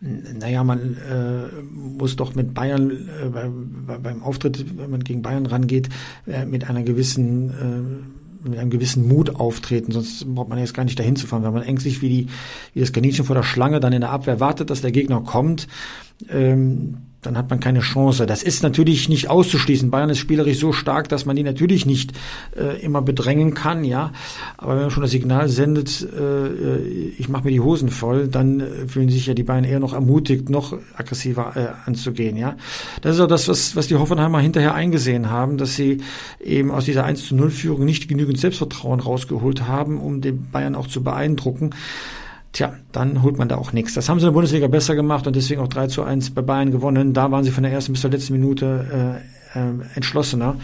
Naja, 0.01 0.63
man 0.63 0.97
äh, 0.97 1.63
muss 1.63 2.17
doch 2.17 2.35
mit 2.35 2.53
Bayern 2.53 2.91
äh, 2.91 3.29
bei, 3.29 3.49
beim 3.99 4.23
Auftritt, 4.23 4.77
wenn 4.77 4.91
man 4.91 5.03
gegen 5.03 5.23
Bayern 5.23 5.47
rangeht, 5.47 5.89
äh, 6.27 6.45
mit 6.45 6.69
einer 6.69 6.83
gewissen 6.83 7.51
äh, 7.51 8.16
mit 8.49 8.59
einem 8.59 8.71
gewissen 8.71 9.07
Mut 9.09 9.37
auftreten, 9.37 9.93
sonst 9.93 10.27
braucht 10.35 10.49
man 10.49 10.59
jetzt 10.59 10.75
gar 10.75 10.85
nicht 10.85 10.99
dahin 10.99 11.17
zu 11.17 11.27
fahren, 11.27 11.43
wenn 11.43 11.53
man 11.53 11.63
ängstlich 11.63 12.03
wie 12.03 12.09
die 12.09 12.27
wie 12.75 12.81
das 12.81 12.93
Kaninchen 12.93 13.25
vor 13.25 13.37
der 13.37 13.43
Schlange 13.43 13.81
dann 13.81 13.93
in 13.93 14.01
der 14.01 14.11
Abwehr 14.11 14.41
wartet, 14.41 14.71
dass 14.71 14.83
der 14.83 14.93
Gegner 14.93 15.21
kommt. 15.21 15.69
Ähm, 16.29 16.99
dann 17.27 17.37
hat 17.37 17.51
man 17.51 17.61
keine 17.61 17.81
Chance. 17.81 18.25
Das 18.25 18.43
ist 18.43 18.63
natürlich 18.63 19.09
nicht 19.09 19.29
auszuschließen. 19.29 19.91
Bayern 19.91 20.11
ist 20.11 20.19
spielerisch 20.19 20.59
so 20.59 20.73
stark, 20.73 21.09
dass 21.09 21.27
man 21.27 21.37
die 21.37 21.43
natürlich 21.43 21.85
nicht 21.85 22.13
äh, 22.57 22.81
immer 22.81 23.03
bedrängen 23.03 23.53
kann, 23.53 23.85
ja. 23.85 24.13
Aber 24.57 24.75
wenn 24.75 24.83
man 24.83 24.91
schon 24.91 25.03
das 25.03 25.11
Signal 25.11 25.49
sendet, 25.49 26.03
äh, 26.03 26.79
ich 27.19 27.29
mache 27.29 27.45
mir 27.45 27.51
die 27.51 27.61
Hosen 27.61 27.91
voll, 27.91 28.29
dann 28.29 28.61
äh, 28.61 28.89
fühlen 28.89 29.09
sich 29.09 29.27
ja 29.27 29.35
die 29.35 29.43
Bayern 29.43 29.65
eher 29.65 29.81
noch 29.81 29.93
ermutigt, 29.93 30.49
noch 30.49 30.79
aggressiver 30.97 31.53
äh, 31.57 31.89
anzugehen, 31.89 32.37
ja. 32.37 32.57
Das 33.03 33.17
ist 33.17 33.21
auch 33.21 33.29
das, 33.29 33.49
was, 33.49 33.77
was 33.77 33.89
die 33.89 33.97
Hoffenheimer 33.97 34.41
hinterher 34.41 34.75
eingesehen 34.75 35.29
haben, 35.29 35.59
dass 35.59 35.75
sie 35.75 35.99
eben 36.43 36.71
aus 36.71 36.85
dieser 36.85 37.05
1 37.05 37.27
zu 37.27 37.35
0 37.35 37.51
Führung 37.51 37.85
nicht 37.85 38.09
genügend 38.09 38.39
Selbstvertrauen 38.39 39.01
rausgeholt 39.01 39.67
haben, 39.67 40.01
um 40.01 40.21
den 40.21 40.49
Bayern 40.51 40.77
auch 40.77 40.87
zu 40.87 41.03
beeindrucken. 41.03 41.71
Tja, 42.57 42.75
dann 42.91 43.23
holt 43.23 43.37
man 43.37 43.51
da 43.51 43.57
auch 43.57 43.75
nichts. 43.75 43.93
Das 43.93 44.09
haben 44.09 44.19
sie 44.19 44.25
in 44.25 44.29
der 44.29 44.33
Bundesliga 44.33 44.67
besser 44.67 44.95
gemacht 44.95 45.27
und 45.27 45.37
deswegen 45.37 45.61
auch 45.61 45.69
3 45.69 45.89
zu 45.89 46.05
1 46.05 46.31
bei 46.31 46.41
Bayern 46.41 46.71
gewonnen. 46.71 47.13
Da 47.13 47.31
waren 47.31 47.45
sie 47.45 47.51
von 47.51 47.63
der 47.63 47.71
ersten 47.71 47.93
bis 47.93 48.01
zur 48.01 48.11
letzten 48.11 48.33
Minute 48.33 49.21
äh, 49.55 49.59
äh, 49.59 49.73
entschlossener. 49.95 50.57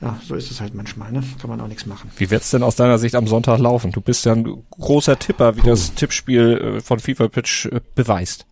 Ja, 0.00 0.18
so 0.26 0.36
ist 0.36 0.50
es 0.50 0.62
halt 0.62 0.74
manchmal, 0.74 1.12
ne? 1.12 1.22
Kann 1.38 1.50
man 1.50 1.60
auch 1.60 1.68
nichts 1.68 1.84
machen. 1.84 2.10
Wie 2.16 2.30
wird's 2.30 2.50
denn 2.50 2.62
aus 2.62 2.76
deiner 2.76 2.96
Sicht 2.96 3.14
am 3.14 3.26
Sonntag 3.26 3.58
laufen? 3.58 3.92
Du 3.92 4.00
bist 4.00 4.24
ja 4.24 4.32
ein 4.32 4.64
großer 4.70 5.18
Tipper, 5.18 5.54
wie 5.56 5.60
Puh. 5.60 5.68
das 5.68 5.92
Tippspiel 5.92 6.76
äh, 6.78 6.80
von 6.80 6.98
FIFA 6.98 7.28
Pitch 7.28 7.66
äh, 7.66 7.82
beweist. 7.94 8.46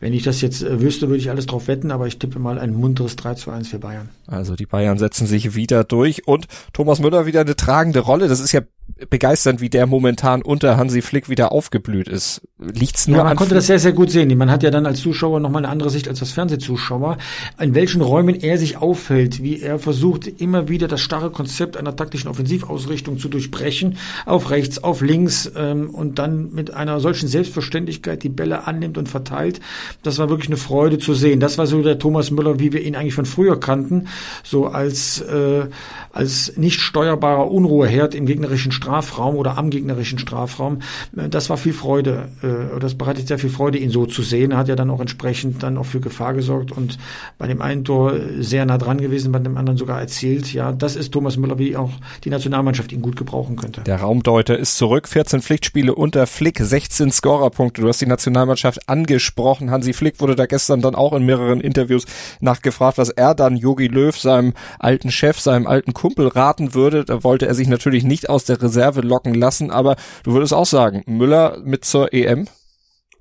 Wenn 0.00 0.14
ich 0.14 0.22
das 0.22 0.40
jetzt 0.40 0.62
äh, 0.62 0.80
wüsste, 0.80 1.08
würde 1.08 1.18
ich 1.18 1.28
alles 1.28 1.44
drauf 1.44 1.68
wetten, 1.68 1.90
aber 1.90 2.06
ich 2.06 2.18
tippe 2.18 2.38
mal 2.38 2.58
ein 2.58 2.74
munteres 2.74 3.16
3 3.16 3.34
zu 3.34 3.50
1 3.50 3.68
für 3.68 3.78
Bayern. 3.78 4.08
Also 4.26 4.56
die 4.56 4.64
Bayern 4.64 4.96
setzen 4.96 5.26
sich 5.26 5.54
wieder 5.54 5.84
durch 5.84 6.26
und 6.26 6.46
Thomas 6.72 6.98
Müller 6.98 7.26
wieder 7.26 7.42
eine 7.42 7.56
tragende 7.56 8.00
Rolle. 8.00 8.28
Das 8.28 8.40
ist 8.40 8.52
ja 8.52 8.62
begeisternd, 9.10 9.60
wie 9.60 9.68
der 9.68 9.86
momentan 9.86 10.42
unter 10.42 10.76
Hansi 10.76 11.02
Flick 11.02 11.28
wieder 11.28 11.52
aufgeblüht 11.52 12.08
ist. 12.08 12.42
Liegt's 12.58 13.06
nur 13.08 13.18
ja, 13.18 13.24
man 13.24 13.32
an 13.32 13.36
konnte 13.36 13.54
das 13.54 13.66
sehr, 13.66 13.78
sehr 13.78 13.92
gut 13.92 14.10
sehen. 14.10 14.36
Man 14.38 14.50
hat 14.50 14.62
ja 14.62 14.70
dann 14.70 14.86
als 14.86 15.00
Zuschauer 15.00 15.40
nochmal 15.40 15.64
eine 15.64 15.72
andere 15.72 15.90
Sicht 15.90 16.08
als 16.08 16.20
als 16.20 16.32
Fernsehzuschauer, 16.32 17.18
in 17.60 17.74
welchen 17.74 18.00
Räumen 18.00 18.34
er 18.34 18.58
sich 18.58 18.78
auffällt, 18.78 19.42
wie 19.42 19.60
er 19.60 19.78
versucht, 19.78 20.26
immer 20.26 20.68
wieder 20.68 20.88
das 20.88 21.00
starre 21.00 21.30
Konzept 21.30 21.76
einer 21.76 21.94
taktischen 21.94 22.28
Offensivausrichtung 22.28 23.18
zu 23.18 23.28
durchbrechen, 23.28 23.98
auf 24.24 24.50
rechts, 24.50 24.82
auf 24.82 25.02
links 25.02 25.50
ähm, 25.54 25.90
und 25.90 26.18
dann 26.18 26.52
mit 26.52 26.72
einer 26.72 27.00
solchen 27.00 27.28
Selbstverständlichkeit 27.28 28.22
die 28.22 28.28
Bälle 28.28 28.66
annimmt 28.66 28.98
und 28.98 29.08
verteilt. 29.08 29.60
Das 30.02 30.18
war 30.18 30.28
wirklich 30.30 30.48
eine 30.48 30.56
Freude 30.56 30.98
zu 30.98 31.14
sehen. 31.14 31.38
Das 31.38 31.58
war 31.58 31.66
so 31.66 31.82
der 31.82 31.98
Thomas 31.98 32.30
Müller, 32.30 32.58
wie 32.58 32.72
wir 32.72 32.82
ihn 32.82 32.96
eigentlich 32.96 33.14
von 33.14 33.26
früher 33.26 33.60
kannten, 33.60 34.08
so 34.42 34.66
als, 34.66 35.20
äh, 35.20 35.66
als 36.12 36.56
nicht 36.56 36.80
steuerbarer 36.80 37.50
Unruheherd 37.50 38.14
im 38.14 38.26
gegnerischen 38.26 38.72
Strafraum 38.76 39.36
oder 39.36 39.58
am 39.58 39.70
gegnerischen 39.70 40.18
Strafraum. 40.18 40.80
Das 41.12 41.50
war 41.50 41.56
viel 41.56 41.72
Freude, 41.72 42.28
äh, 42.42 42.78
das 42.78 42.94
bereitet 42.94 43.28
sehr 43.28 43.38
viel 43.38 43.50
Freude, 43.50 43.78
ihn 43.78 43.90
so 43.90 44.06
zu 44.06 44.22
sehen. 44.22 44.56
Hat 44.56 44.68
ja 44.68 44.76
dann 44.76 44.90
auch 44.90 45.00
entsprechend 45.00 45.62
dann 45.62 45.76
auch 45.78 45.86
für 45.86 46.00
Gefahr 46.00 46.34
gesorgt 46.34 46.72
und 46.72 46.98
bei 47.38 47.46
dem 47.46 47.60
einen 47.60 47.84
Tor 47.84 48.14
sehr 48.38 48.64
nah 48.66 48.78
dran 48.78 48.98
gewesen, 48.98 49.32
bei 49.32 49.38
dem 49.38 49.56
anderen 49.56 49.76
sogar 49.76 50.00
erzielt. 50.00 50.52
Ja, 50.52 50.72
das 50.72 50.96
ist 50.96 51.12
Thomas 51.12 51.36
Müller, 51.36 51.58
wie 51.58 51.76
auch 51.76 51.90
die 52.24 52.30
Nationalmannschaft 52.30 52.92
ihn 52.92 53.02
gut 53.02 53.16
gebrauchen 53.16 53.56
könnte. 53.56 53.80
Der 53.82 54.00
Raumdeuter 54.00 54.58
ist 54.58 54.76
zurück, 54.76 55.08
14 55.08 55.42
Pflichtspiele 55.42 55.94
unter 55.94 56.26
Flick, 56.26 56.58
16 56.58 57.10
Scorerpunkte. 57.10 57.82
Du 57.82 57.88
hast 57.88 58.00
die 58.00 58.06
Nationalmannschaft 58.06 58.88
angesprochen. 58.88 59.70
Hansi 59.70 59.92
Flick 59.92 60.20
wurde 60.20 60.36
da 60.36 60.46
gestern 60.46 60.82
dann 60.82 60.94
auch 60.94 61.12
in 61.12 61.24
mehreren 61.24 61.60
Interviews 61.60 62.04
nachgefragt, 62.40 62.98
was 62.98 63.08
er 63.08 63.34
dann 63.34 63.56
Jogi 63.56 63.88
Löw, 63.88 64.16
seinem 64.16 64.52
alten 64.78 65.10
Chef, 65.10 65.40
seinem 65.40 65.66
alten 65.66 65.94
Kumpel 65.94 66.28
raten 66.28 66.74
würde. 66.74 67.04
Da 67.04 67.24
wollte 67.24 67.46
er 67.46 67.54
sich 67.54 67.68
natürlich 67.68 68.04
nicht 68.04 68.28
aus 68.28 68.44
der 68.44 68.62
Reserve 68.66 69.00
locken 69.00 69.34
lassen, 69.34 69.70
aber 69.70 69.96
du 70.24 70.32
würdest 70.32 70.52
auch 70.52 70.66
sagen, 70.66 71.02
Müller 71.06 71.58
mit 71.64 71.84
zur 71.84 72.12
EM? 72.12 72.46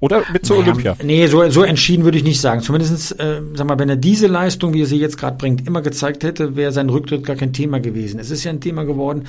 Oder 0.02 0.24
mit 0.34 0.46
zur 0.46 0.58
naja, 0.58 0.72
Olympia? 0.74 0.98
Nee, 1.04 1.26
so, 1.28 1.50
so 1.50 1.64
entschieden 1.64 2.04
würde 2.04 2.18
ich 2.18 2.24
nicht 2.24 2.42
sagen. 2.42 2.62
Zumindestens, 2.62 3.12
äh, 3.14 3.42
sag 3.54 3.66
mal, 3.66 3.80
wenn 3.80 3.88
er 3.88 3.96
diese 3.96 4.28
Leistung, 4.28 4.74
wie 4.74 4.82
er 4.82 4.86
sie 4.86 5.00
jetzt 5.00 5.18
gerade 5.18 5.38
bringt, 5.38 5.66
immer 5.66 5.82
gezeigt 5.82 6.24
hätte, 6.24 6.58
wäre 6.58 6.74
sein 6.74 6.90
Rücktritt 6.90 7.24
gar 7.26 7.38
kein 7.38 7.54
Thema 7.54 7.80
gewesen. 7.80 8.20
Es 8.20 8.30
ist 8.30 8.44
ja 8.44 8.52
ein 8.52 8.60
Thema 8.60 8.84
geworden, 8.84 9.24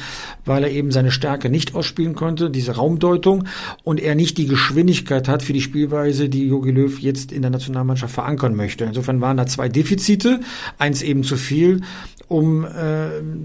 weil 0.45 0.65
er 0.65 0.71
eben 0.71 0.91
seine 0.91 1.13
Stärke 1.13 1.51
nicht 1.51 1.77
ausspielen 1.77 2.15
konnte, 2.15 2.51
diese 2.51 2.73
Raumdeutung, 2.73 3.45
und 3.85 4.01
er 4.01 4.17
nicht 4.17 4.39
die 4.39 4.49
Geschwindigkeit 4.49 5.29
hat 5.29 5.45
für 5.45 5.53
die 5.53 5.63
Spielweise, 5.63 6.29
die 6.29 6.49
Jogi 6.49 6.73
Löw 6.73 6.99
jetzt 6.99 7.31
in 7.31 7.43
der 7.43 7.53
Nationalmannschaft 7.53 8.13
verankern 8.13 8.57
möchte. 8.57 8.85
Insofern 8.85 9.21
waren 9.21 9.37
da 9.37 9.47
zwei 9.47 9.69
Defizite, 9.69 10.41
eins 10.79 11.01
eben 11.01 11.23
zu 11.23 11.37
viel 11.37 11.83
um 12.29 12.65
äh, 12.65 12.69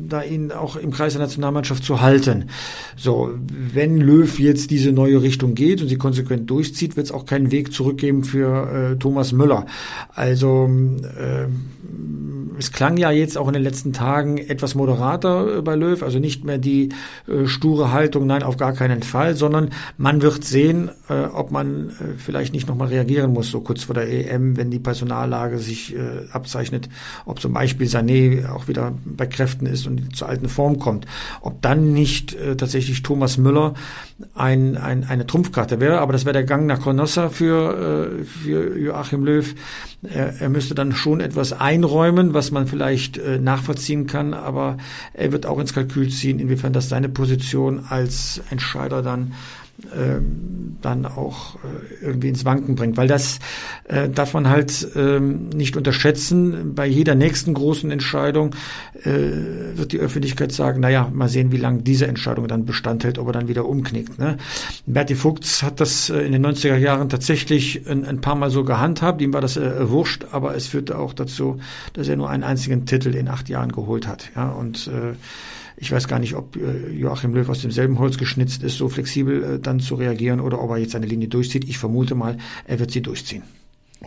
da 0.07 0.23
ihn 0.23 0.51
auch 0.51 0.75
im 0.75 0.91
Kreis 0.91 1.13
der 1.13 1.21
Nationalmannschaft 1.21 1.83
zu 1.83 2.01
halten. 2.01 2.49
So, 2.95 3.31
wenn 3.73 3.97
Löw 3.97 4.39
jetzt 4.39 4.71
diese 4.71 4.91
neue 4.91 5.21
Richtung 5.21 5.55
geht 5.55 5.81
und 5.81 5.87
sie 5.87 5.97
konsequent 5.97 6.49
durchzieht, 6.49 6.97
wird 6.97 7.07
es 7.07 7.11
auch 7.11 7.25
keinen 7.25 7.51
Weg 7.51 7.73
zurückgeben 7.73 8.23
für 8.23 8.93
äh, 8.93 8.95
Thomas 8.97 9.31
Müller. 9.31 9.65
Also 10.15 10.69
äh, 11.03 11.47
es 12.57 12.71
klang 12.71 12.97
ja 12.97 13.11
jetzt 13.11 13.37
auch 13.37 13.47
in 13.47 13.53
den 13.53 13.63
letzten 13.63 13.93
Tagen 13.93 14.37
etwas 14.37 14.75
moderater 14.75 15.57
äh, 15.57 15.61
bei 15.61 15.75
Löw, 15.75 16.01
also 16.03 16.19
nicht 16.19 16.43
mehr 16.43 16.57
die 16.57 16.89
äh, 17.27 17.47
sture 17.47 17.91
Haltung, 17.91 18.27
nein, 18.27 18.43
auf 18.43 18.57
gar 18.57 18.73
keinen 18.73 19.03
Fall, 19.03 19.35
sondern 19.35 19.69
man 19.97 20.21
wird 20.21 20.43
sehen, 20.43 20.91
äh, 21.09 21.23
ob 21.25 21.51
man 21.51 21.89
äh, 21.89 22.17
vielleicht 22.17 22.53
nicht 22.53 22.67
nochmal 22.67 22.89
reagieren 22.89 23.33
muss, 23.33 23.49
so 23.49 23.61
kurz 23.61 23.83
vor 23.83 23.95
der 23.95 24.09
EM, 24.09 24.57
wenn 24.57 24.71
die 24.71 24.79
Personallage 24.79 25.59
sich 25.59 25.95
äh, 25.95 25.99
abzeichnet, 26.31 26.89
ob 27.25 27.39
zum 27.39 27.53
Beispiel 27.53 27.87
Sané 27.87 28.49
auch 28.49 28.67
wieder 28.71 28.93
bei 29.05 29.27
Kräften 29.27 29.65
ist 29.65 29.85
und 29.85 30.15
zur 30.15 30.29
alten 30.29 30.47
Form 30.47 30.79
kommt, 30.79 31.05
ob 31.41 31.61
dann 31.61 31.91
nicht 31.91 32.33
äh, 32.33 32.55
tatsächlich 32.55 33.03
Thomas 33.03 33.37
Müller 33.37 33.73
ein, 34.33 34.77
ein, 34.77 35.03
eine 35.03 35.27
Trumpfkarte 35.27 35.79
wäre, 35.79 35.99
aber 35.99 36.13
das 36.13 36.25
wäre 36.25 36.33
der 36.33 36.45
Gang 36.45 36.65
nach 36.65 36.81
Canossa 36.83 37.29
für, 37.29 38.19
äh, 38.21 38.23
für 38.23 38.77
Joachim 38.77 39.25
Löw. 39.25 39.53
Er, 40.03 40.41
er 40.41 40.49
müsste 40.49 40.73
dann 40.73 40.93
schon 40.93 41.19
etwas 41.19 41.53
einräumen, 41.53 42.33
was 42.33 42.51
man 42.51 42.65
vielleicht 42.65 43.17
äh, 43.17 43.37
nachvollziehen 43.37 44.07
kann, 44.07 44.33
aber 44.33 44.77
er 45.13 45.31
wird 45.33 45.45
auch 45.45 45.59
ins 45.59 45.73
Kalkül 45.73 46.09
ziehen, 46.09 46.39
inwiefern 46.39 46.73
das 46.73 46.87
seine 46.87 47.09
Position 47.09 47.85
als 47.89 48.41
Entscheider 48.49 49.01
dann 49.01 49.33
dann 50.81 51.05
auch 51.05 51.55
äh, 51.55 52.05
irgendwie 52.05 52.29
ins 52.29 52.45
Wanken 52.45 52.75
bringt. 52.75 52.97
Weil 52.97 53.07
das 53.07 53.39
äh, 53.87 54.09
darf 54.09 54.33
man 54.33 54.49
halt 54.49 54.87
ähm, 54.95 55.49
nicht 55.49 55.77
unterschätzen. 55.77 56.73
Bei 56.75 56.85
jeder 56.85 57.15
nächsten 57.15 57.53
großen 57.53 57.91
Entscheidung 57.91 58.55
äh, 59.03 59.11
wird 59.75 59.91
die 59.91 59.99
Öffentlichkeit 59.99 60.51
sagen, 60.51 60.79
naja, 60.79 61.09
mal 61.13 61.29
sehen, 61.29 61.51
wie 61.51 61.57
lange 61.57 61.81
diese 61.81 62.07
Entscheidung 62.07 62.47
dann 62.47 62.65
Bestand 62.65 63.03
hält, 63.03 63.19
ob 63.19 63.27
er 63.27 63.33
dann 63.33 63.47
wieder 63.47 63.65
umknickt. 63.65 64.19
Ne? 64.19 64.37
Berti 64.85 65.15
Fuchs 65.15 65.63
hat 65.63 65.79
das 65.79 66.09
äh, 66.09 66.19
in 66.21 66.31
den 66.31 66.45
90er 66.45 66.77
Jahren 66.77 67.09
tatsächlich 67.09 67.87
ein, 67.87 68.05
ein 68.05 68.21
paar 68.21 68.35
Mal 68.35 68.49
so 68.49 68.63
gehandhabt. 68.63 69.21
Ihm 69.21 69.33
war 69.33 69.41
das 69.41 69.57
äh, 69.57 69.89
wurscht, 69.89 70.25
aber 70.31 70.55
es 70.55 70.67
führte 70.67 70.97
auch 70.97 71.13
dazu, 71.13 71.59
dass 71.93 72.07
er 72.07 72.15
nur 72.15 72.29
einen 72.29 72.43
einzigen 72.43 72.85
Titel 72.85 73.15
in 73.15 73.27
acht 73.27 73.49
Jahren 73.49 73.71
geholt 73.71 74.07
hat. 74.07 74.29
Ja, 74.35 74.49
und 74.49 74.87
äh, 74.87 75.15
ich 75.81 75.91
weiß 75.91 76.07
gar 76.07 76.19
nicht, 76.19 76.35
ob 76.35 76.55
äh, 76.57 76.91
Joachim 76.91 77.33
Löw 77.33 77.49
aus 77.49 77.61
demselben 77.61 77.97
Holz 77.97 78.19
geschnitzt 78.19 78.61
ist, 78.61 78.77
so 78.77 78.87
flexibel 78.87 79.43
äh, 79.55 79.59
dann 79.59 79.79
zu 79.79 79.95
reagieren 79.95 80.39
oder 80.39 80.61
ob 80.61 80.69
er 80.69 80.77
jetzt 80.77 80.91
seine 80.91 81.07
Linie 81.07 81.27
durchzieht. 81.27 81.67
Ich 81.67 81.79
vermute 81.79 82.13
mal, 82.13 82.37
er 82.67 82.77
wird 82.77 82.91
sie 82.91 83.01
durchziehen. 83.01 83.41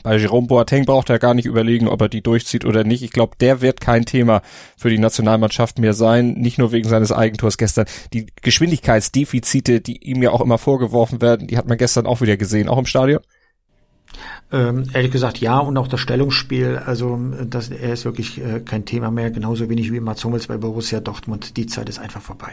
Bei 0.05 0.17
Jerome 0.17 0.47
Boateng 0.47 0.85
braucht 0.85 1.11
er 1.11 1.19
gar 1.19 1.35
nicht 1.35 1.47
überlegen, 1.47 1.89
ob 1.89 2.01
er 2.01 2.09
die 2.09 2.23
durchzieht 2.23 2.65
oder 2.65 2.85
nicht. 2.85 3.03
Ich 3.03 3.11
glaube, 3.11 3.37
der 3.41 3.61
wird 3.61 3.81
kein 3.81 4.05
Thema 4.05 4.43
für 4.77 4.89
die 4.89 4.99
Nationalmannschaft 4.99 5.81
mehr 5.81 5.95
sein. 5.95 6.35
Nicht 6.35 6.59
nur 6.59 6.71
wegen 6.71 6.89
seines 6.89 7.11
Eigentors 7.11 7.59
gestern. 7.59 7.87
Die 8.13 8.27
Geschwindigkeitsdefizite, 8.43 9.81
die 9.81 10.09
ihm 10.09 10.23
ja 10.23 10.31
auch 10.31 10.41
immer 10.41 10.59
vorgeworfen 10.59 11.21
werden, 11.21 11.49
die 11.49 11.57
hat 11.57 11.69
man 11.69 11.79
gestern 11.79 12.07
auch 12.07 12.21
wieder 12.21 12.37
gesehen, 12.37 12.69
auch 12.69 12.79
im 12.79 12.87
Stadion. 12.87 13.21
Ähm, 14.53 14.87
ehrlich 14.93 15.11
gesagt 15.11 15.39
ja 15.39 15.59
und 15.59 15.77
auch 15.77 15.89
das 15.89 16.01
Stellungsspiel, 16.01 16.77
also 16.85 17.19
das, 17.45 17.71
er 17.71 17.93
ist 17.93 18.05
wirklich 18.05 18.41
äh, 18.41 18.61
kein 18.61 18.85
Thema 18.85 19.11
mehr, 19.11 19.31
genauso 19.31 19.69
wenig 19.69 19.93
wie 19.93 20.01
Mats 20.01 20.25
Hummels 20.25 20.47
bei 20.47 20.57
Borussia 20.57 21.01
Dortmund. 21.01 21.57
Die 21.57 21.67
Zeit 21.67 21.89
ist 21.89 21.99
einfach 21.99 22.23
vorbei. 22.23 22.53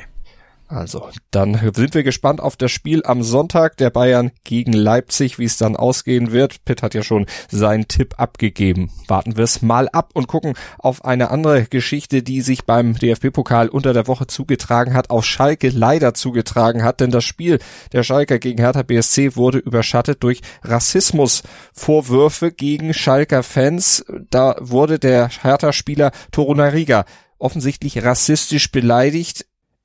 Also, 0.71 1.09
dann 1.31 1.59
sind 1.75 1.93
wir 1.95 2.03
gespannt 2.03 2.39
auf 2.39 2.55
das 2.55 2.71
Spiel 2.71 3.03
am 3.03 3.23
Sonntag 3.23 3.75
der 3.75 3.89
Bayern 3.89 4.31
gegen 4.45 4.71
Leipzig, 4.71 5.37
wie 5.37 5.43
es 5.43 5.57
dann 5.57 5.75
ausgehen 5.75 6.31
wird. 6.31 6.63
Pitt 6.63 6.81
hat 6.81 6.93
ja 6.93 7.03
schon 7.03 7.25
seinen 7.49 7.89
Tipp 7.89 8.13
abgegeben. 8.17 8.89
Warten 9.05 9.35
wir 9.35 9.43
es 9.43 9.61
mal 9.61 9.89
ab 9.89 10.11
und 10.13 10.27
gucken 10.27 10.53
auf 10.79 11.03
eine 11.03 11.29
andere 11.29 11.65
Geschichte, 11.65 12.23
die 12.23 12.39
sich 12.39 12.63
beim 12.63 12.95
DFB-Pokal 12.95 13.67
unter 13.67 13.91
der 13.91 14.07
Woche 14.07 14.27
zugetragen 14.27 14.93
hat, 14.93 15.09
auf 15.09 15.25
Schalke 15.25 15.67
leider 15.67 16.13
zugetragen 16.13 16.83
hat, 16.85 17.01
denn 17.01 17.11
das 17.11 17.25
Spiel 17.25 17.59
der 17.91 18.03
Schalker 18.03 18.39
gegen 18.39 18.59
Hertha 18.59 18.83
BSC 18.83 19.35
wurde 19.35 19.57
überschattet 19.57 20.23
durch 20.23 20.39
Rassismusvorwürfe 20.63 22.53
gegen 22.53 22.93
Schalker 22.93 23.43
Fans. 23.43 24.05
Da 24.29 24.55
wurde 24.61 24.99
der 24.99 25.27
Hertha-Spieler 25.27 26.13
Torunariga 26.31 27.03
offensichtlich 27.41 28.03
rassistisch 28.03 28.71
beleidigt. 28.71 29.45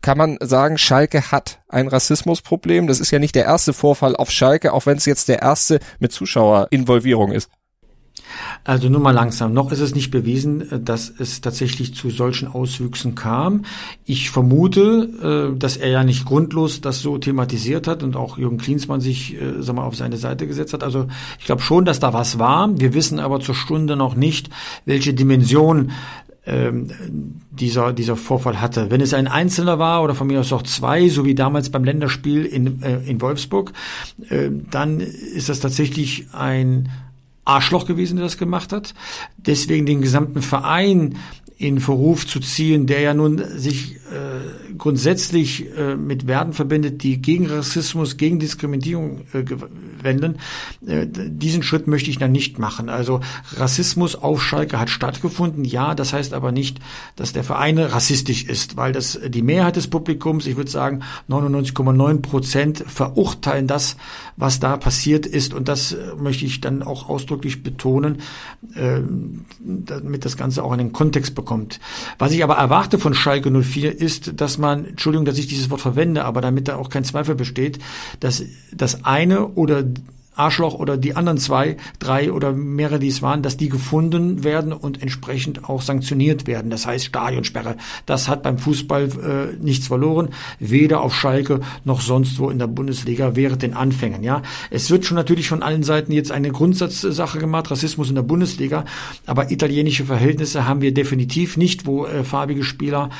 kann 0.00 0.18
man 0.18 0.38
sagen, 0.40 0.78
Schalke 0.78 1.30
hat 1.30 1.60
ein 1.68 1.88
Rassismusproblem. 1.88 2.86
Das 2.86 3.00
ist 3.00 3.10
ja 3.10 3.18
nicht 3.18 3.34
der 3.34 3.44
erste 3.44 3.72
Vorfall 3.72 4.16
auf 4.16 4.30
Schalke, 4.30 4.72
auch 4.72 4.86
wenn 4.86 4.96
es 4.96 5.06
jetzt 5.06 5.28
der 5.28 5.42
erste 5.42 5.78
mit 6.00 6.12
Zuschauerinvolvierung 6.12 7.32
ist. 7.32 7.48
Also 8.64 8.88
nur 8.88 9.00
mal 9.00 9.12
langsam. 9.12 9.52
Noch 9.52 9.72
ist 9.72 9.80
es 9.80 9.94
nicht 9.94 10.10
bewiesen, 10.10 10.84
dass 10.84 11.12
es 11.18 11.40
tatsächlich 11.40 11.94
zu 11.94 12.10
solchen 12.10 12.48
Auswüchsen 12.48 13.14
kam. 13.14 13.64
Ich 14.04 14.30
vermute, 14.30 15.52
äh, 15.54 15.58
dass 15.58 15.76
er 15.76 15.88
ja 15.88 16.04
nicht 16.04 16.24
grundlos 16.24 16.80
das 16.80 17.00
so 17.00 17.18
thematisiert 17.18 17.86
hat 17.86 18.02
und 18.02 18.16
auch 18.16 18.38
Jürgen 18.38 18.58
Klinsmann 18.58 19.00
sich 19.00 19.34
äh, 19.34 19.60
sag 19.60 19.76
mal, 19.76 19.84
auf 19.84 19.96
seine 19.96 20.16
Seite 20.16 20.46
gesetzt 20.46 20.72
hat. 20.72 20.84
Also 20.84 21.06
ich 21.38 21.46
glaube 21.46 21.62
schon, 21.62 21.84
dass 21.84 22.00
da 22.00 22.12
was 22.12 22.38
war. 22.38 22.78
Wir 22.78 22.94
wissen 22.94 23.18
aber 23.18 23.40
zur 23.40 23.54
Stunde 23.54 23.96
noch 23.96 24.14
nicht, 24.14 24.50
welche 24.84 25.14
Dimension 25.14 25.90
ähm, 26.44 26.88
dieser, 27.50 27.92
dieser 27.92 28.16
Vorfall 28.16 28.60
hatte. 28.60 28.90
Wenn 28.90 29.00
es 29.00 29.14
ein 29.14 29.28
Einzelner 29.28 29.78
war 29.78 30.02
oder 30.02 30.14
von 30.14 30.26
mir 30.26 30.40
aus 30.40 30.52
auch 30.52 30.62
zwei, 30.62 31.08
so 31.08 31.24
wie 31.24 31.34
damals 31.34 31.70
beim 31.70 31.84
Länderspiel 31.84 32.44
in, 32.44 32.82
äh, 32.82 32.98
in 33.06 33.20
Wolfsburg, 33.20 33.72
äh, 34.28 34.50
dann 34.70 35.00
ist 35.00 35.48
das 35.48 35.60
tatsächlich 35.60 36.26
ein 36.32 36.90
Arschloch 37.44 37.86
gewesen, 37.86 38.16
der 38.16 38.24
das 38.24 38.38
gemacht 38.38 38.72
hat. 38.72 38.94
Deswegen 39.36 39.86
den 39.86 40.00
gesamten 40.00 40.42
Verein 40.42 41.16
in 41.62 41.78
Verruf 41.78 42.26
zu 42.26 42.40
ziehen, 42.40 42.86
der 42.86 43.00
ja 43.00 43.14
nun 43.14 43.42
sich 43.56 43.96
äh, 44.12 44.74
grundsätzlich 44.76 45.66
äh, 45.76 45.94
mit 45.94 46.26
Werten 46.26 46.52
verbindet, 46.52 47.04
die 47.04 47.22
gegen 47.22 47.46
Rassismus, 47.46 48.16
gegen 48.16 48.40
Diskriminierung 48.40 49.20
äh, 49.32 49.44
wenden. 50.02 50.38
Äh, 50.84 51.06
diesen 51.06 51.62
Schritt 51.62 51.86
möchte 51.86 52.10
ich 52.10 52.18
dann 52.18 52.32
nicht 52.32 52.58
machen. 52.58 52.88
Also 52.88 53.20
Rassismus 53.56 54.16
auf 54.16 54.42
Schalke 54.42 54.80
hat 54.80 54.90
stattgefunden, 54.90 55.64
ja, 55.64 55.94
das 55.94 56.12
heißt 56.12 56.34
aber 56.34 56.50
nicht, 56.50 56.80
dass 57.14 57.32
der 57.32 57.44
Verein 57.44 57.78
rassistisch 57.78 58.44
ist, 58.44 58.76
weil 58.76 58.92
das 58.92 59.20
die 59.24 59.42
Mehrheit 59.42 59.76
des 59.76 59.86
Publikums, 59.86 60.46
ich 60.46 60.56
würde 60.56 60.70
sagen 60.70 61.02
99,9 61.28 62.22
Prozent 62.22 62.84
verurteilen 62.84 63.68
das, 63.68 63.96
was 64.36 64.58
da 64.58 64.76
passiert 64.76 65.26
ist 65.26 65.54
und 65.54 65.68
das 65.68 65.92
äh, 65.92 65.98
möchte 66.20 66.44
ich 66.44 66.60
dann 66.60 66.82
auch 66.82 67.08
ausdrücklich 67.08 67.62
betonen, 67.62 68.18
äh, 68.74 69.00
damit 69.60 70.24
das 70.24 70.36
Ganze 70.36 70.64
auch 70.64 70.72
einen 70.72 70.92
Kontext 70.92 71.36
bekommt. 71.36 71.51
Was 72.18 72.32
ich 72.32 72.42
aber 72.42 72.56
erwarte 72.56 72.98
von 72.98 73.14
Schalke 73.14 73.50
04 73.50 74.00
ist, 74.00 74.40
dass 74.40 74.58
man, 74.58 74.86
Entschuldigung, 74.86 75.24
dass 75.24 75.38
ich 75.38 75.46
dieses 75.46 75.70
Wort 75.70 75.80
verwende, 75.80 76.24
aber 76.24 76.40
damit 76.40 76.68
da 76.68 76.76
auch 76.76 76.88
kein 76.88 77.04
Zweifel 77.04 77.34
besteht, 77.34 77.78
dass 78.20 78.42
das 78.72 79.04
eine 79.04 79.48
oder 79.48 79.84
Arschloch 80.34 80.74
oder 80.74 80.96
die 80.96 81.14
anderen 81.14 81.38
zwei, 81.38 81.76
drei 81.98 82.32
oder 82.32 82.52
mehrere, 82.52 82.98
die 82.98 83.08
es 83.08 83.20
waren, 83.22 83.42
dass 83.42 83.56
die 83.56 83.68
gefunden 83.68 84.44
werden 84.44 84.72
und 84.72 85.02
entsprechend 85.02 85.68
auch 85.68 85.82
sanktioniert 85.82 86.46
werden. 86.46 86.70
Das 86.70 86.86
heißt 86.86 87.04
Stadionsperre. 87.04 87.76
Das 88.06 88.28
hat 88.28 88.42
beim 88.42 88.58
Fußball 88.58 89.04
äh, 89.04 89.62
nichts 89.62 89.88
verloren, 89.88 90.30
weder 90.58 91.02
auf 91.02 91.14
Schalke 91.14 91.60
noch 91.84 92.00
sonst 92.00 92.38
wo 92.38 92.48
in 92.48 92.58
der 92.58 92.66
Bundesliga 92.66 93.36
während 93.36 93.62
den 93.62 93.74
Anfängen. 93.74 94.22
Ja, 94.22 94.42
es 94.70 94.90
wird 94.90 95.04
schon 95.04 95.16
natürlich 95.16 95.48
von 95.48 95.62
allen 95.62 95.82
Seiten 95.82 96.12
jetzt 96.12 96.32
eine 96.32 96.50
Grundsatzsache 96.50 97.38
gemacht, 97.38 97.70
Rassismus 97.70 98.08
in 98.08 98.14
der 98.14 98.22
Bundesliga, 98.22 98.84
aber 99.26 99.50
italienische 99.50 100.04
Verhältnisse 100.04 100.66
haben 100.66 100.80
wir 100.80 100.94
definitiv 100.94 101.56
nicht, 101.56 101.86
wo 101.86 102.06
äh, 102.06 102.24
farbige 102.24 102.64
Spieler 102.64 103.10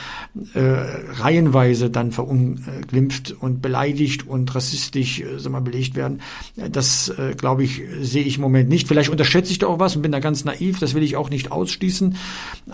äh, 0.54 0.61
reihenweise 0.61 1.90
dann 1.90 2.12
verunglimpft 2.12 3.35
und 3.38 3.61
beleidigt 3.61 4.26
und 4.26 4.54
rassistisch 4.54 5.21
äh, 5.21 5.38
sag 5.38 5.52
mal, 5.52 5.61
belegt 5.61 5.95
werden. 5.95 6.21
Das 6.71 7.01
äh, 7.09 7.35
glaube 7.37 7.64
ich, 7.64 7.82
sehe 8.00 8.25
ich 8.25 8.37
im 8.37 8.42
Moment 8.42 8.68
nicht. 8.68 8.88
Vielleicht 8.88 9.11
unterschätze 9.11 9.52
ich 9.52 9.59
da 9.59 9.66
auch 9.66 9.78
was 9.78 9.97
und 9.97 10.02
bin 10.02 10.12
da 10.12 10.21
ganz 10.21 10.44
naiv, 10.44 10.78
das 10.78 10.94
will 10.94 11.02
ich 11.02 11.16
auch 11.16 11.30
nicht 11.30 11.52
ausschließen. 11.52 12.16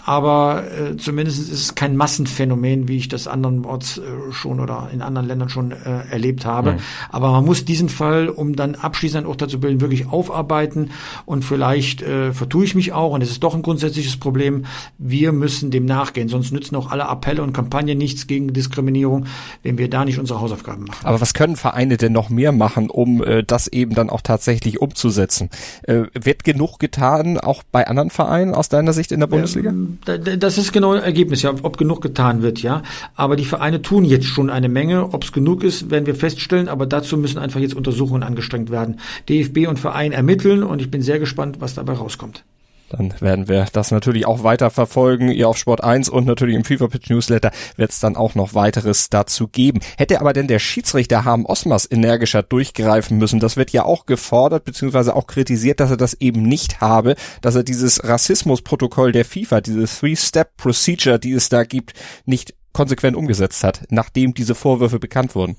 Aber 0.04 0.64
äh, 0.70 0.96
zumindest 0.96 1.40
ist 1.40 1.52
es 1.52 1.74
kein 1.74 1.96
Massenphänomen, 1.96 2.88
wie 2.88 2.96
ich 2.96 3.08
das 3.08 3.26
andernorts 3.26 3.98
äh, 3.98 4.32
schon 4.32 4.60
oder 4.60 4.90
in 4.92 5.02
anderen 5.02 5.28
Ländern 5.28 5.48
schon 5.48 5.72
äh, 5.72 6.06
erlebt 6.10 6.44
habe. 6.44 6.72
Mhm. 6.72 6.78
Aber 7.10 7.32
man 7.32 7.44
muss 7.44 7.64
diesen 7.64 7.88
Fall, 7.88 8.28
um 8.28 8.56
dann 8.56 8.74
abschließend 8.74 9.24
ein 9.24 9.26
Urteil 9.26 9.48
zu 9.48 9.60
bilden, 9.60 9.80
wirklich 9.80 10.08
aufarbeiten 10.08 10.90
und 11.26 11.44
vielleicht 11.44 12.02
äh, 12.02 12.32
vertue 12.32 12.64
ich 12.64 12.74
mich 12.74 12.92
auch 12.92 13.12
und 13.12 13.22
es 13.22 13.30
ist 13.30 13.42
doch 13.42 13.54
ein 13.54 13.62
grundsätzliches 13.62 14.16
Problem. 14.16 14.64
Wir 14.98 15.32
müssen 15.32 15.70
dem 15.70 15.84
nachgehen, 15.84 16.28
sonst 16.28 16.52
nützen 16.52 16.76
auch 16.76 16.90
alle 16.90 17.08
Appelle 17.08 17.42
und 17.42 17.52
Kampagnen 17.52 17.98
nichts 17.98 18.26
gegen 18.26 18.52
Diskriminierung, 18.52 19.26
wenn 19.62 19.78
wir 19.78 19.88
da 19.90 20.04
nicht 20.04 20.18
unsere 20.18 20.40
Hausaufgaben 20.40 20.84
machen. 20.84 21.06
Aber 21.06 21.20
was 21.20 21.34
können 21.34 21.56
Vereine 21.56 21.96
denn 21.96 22.12
noch 22.12 22.30
mehr 22.30 22.52
machen, 22.52 22.90
um 22.90 23.22
äh, 23.22 23.42
das 23.42 23.68
eben 23.68 23.94
dann 23.94 24.10
auch 24.10 24.17
auch 24.18 24.22
tatsächlich 24.22 24.80
umzusetzen. 24.80 25.50
Äh, 25.82 26.04
wird 26.14 26.44
genug 26.44 26.78
getan, 26.78 27.38
auch 27.38 27.62
bei 27.70 27.86
anderen 27.86 28.10
Vereinen 28.10 28.54
aus 28.54 28.68
deiner 28.68 28.92
Sicht 28.92 29.12
in 29.12 29.20
der 29.20 29.26
Bundesliga? 29.28 29.70
Ähm, 29.70 29.98
das 30.04 30.58
ist 30.58 30.72
genau 30.72 30.92
ein 30.92 31.02
Ergebnis, 31.02 31.42
ja, 31.42 31.54
ob 31.62 31.78
genug 31.78 32.00
getan 32.00 32.42
wird, 32.42 32.62
ja. 32.62 32.82
Aber 33.14 33.36
die 33.36 33.44
Vereine 33.44 33.82
tun 33.82 34.04
jetzt 34.04 34.26
schon 34.26 34.50
eine 34.50 34.68
Menge. 34.68 35.12
Ob 35.12 35.24
es 35.24 35.32
genug 35.32 35.62
ist, 35.62 35.90
werden 35.90 36.06
wir 36.06 36.14
feststellen, 36.14 36.68
aber 36.68 36.86
dazu 36.86 37.16
müssen 37.16 37.38
einfach 37.38 37.60
jetzt 37.60 37.74
Untersuchungen 37.74 38.22
angestrengt 38.22 38.70
werden. 38.70 39.00
DFB 39.28 39.68
und 39.68 39.78
Verein 39.78 40.12
ermitteln 40.12 40.62
und 40.62 40.80
ich 40.80 40.90
bin 40.90 41.02
sehr 41.02 41.18
gespannt, 41.18 41.60
was 41.60 41.74
dabei 41.74 41.94
rauskommt. 41.94 42.44
Dann 42.90 43.14
werden 43.20 43.48
wir 43.48 43.66
das 43.72 43.90
natürlich 43.90 44.26
auch 44.26 44.42
weiter 44.42 44.70
verfolgen. 44.70 45.30
Ihr 45.30 45.48
auf 45.48 45.58
Sport 45.58 45.84
1 45.84 46.08
und 46.08 46.26
natürlich 46.26 46.56
im 46.56 46.64
FIFA 46.64 46.88
Pitch 46.88 47.10
Newsletter 47.10 47.50
wird 47.76 47.90
es 47.90 48.00
dann 48.00 48.16
auch 48.16 48.34
noch 48.34 48.54
weiteres 48.54 49.10
dazu 49.10 49.48
geben. 49.48 49.80
Hätte 49.96 50.20
aber 50.20 50.32
denn 50.32 50.48
der 50.48 50.58
Schiedsrichter 50.58 51.24
Harm 51.24 51.44
Osmas 51.44 51.90
energischer 51.90 52.42
durchgreifen 52.42 53.18
müssen? 53.18 53.40
Das 53.40 53.56
wird 53.56 53.70
ja 53.70 53.84
auch 53.84 54.06
gefordert 54.06 54.64
beziehungsweise 54.64 55.14
auch 55.14 55.26
kritisiert, 55.26 55.80
dass 55.80 55.90
er 55.90 55.96
das 55.96 56.14
eben 56.14 56.42
nicht 56.42 56.80
habe, 56.80 57.14
dass 57.42 57.54
er 57.54 57.62
dieses 57.62 58.04
Rassismusprotokoll 58.04 59.12
der 59.12 59.24
FIFA, 59.24 59.60
diese 59.60 59.86
Three-Step-Procedure, 59.86 61.18
die 61.18 61.32
es 61.32 61.48
da 61.48 61.64
gibt, 61.64 61.92
nicht 62.24 62.54
konsequent 62.72 63.16
umgesetzt 63.16 63.64
hat, 63.64 63.82
nachdem 63.90 64.34
diese 64.34 64.54
Vorwürfe 64.54 64.98
bekannt 64.98 65.34
wurden. 65.34 65.56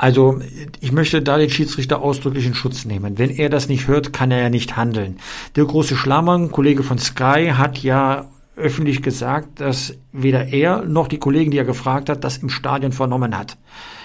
Also 0.00 0.40
ich 0.80 0.92
möchte 0.92 1.20
da 1.20 1.36
den 1.36 1.50
Schiedsrichter 1.50 2.00
ausdrücklich 2.00 2.46
in 2.46 2.54
Schutz 2.54 2.86
nehmen. 2.86 3.18
Wenn 3.18 3.28
er 3.28 3.50
das 3.50 3.68
nicht 3.68 3.86
hört, 3.86 4.14
kann 4.14 4.30
er 4.30 4.40
ja 4.40 4.48
nicht 4.48 4.74
handeln. 4.74 5.18
Der 5.56 5.66
große 5.66 5.94
Schlammann, 5.94 6.50
Kollege 6.50 6.82
von 6.82 6.96
Sky, 6.96 7.52
hat 7.54 7.82
ja 7.82 8.30
öffentlich 8.56 9.02
gesagt, 9.02 9.60
dass 9.60 9.94
weder 10.12 10.48
er 10.48 10.84
noch 10.84 11.08
die 11.08 11.18
Kollegen, 11.18 11.50
die 11.50 11.58
er 11.58 11.64
gefragt 11.64 12.08
hat, 12.08 12.24
das 12.24 12.38
im 12.38 12.48
Stadion 12.48 12.92
vernommen 12.92 13.36
hat. 13.36 13.56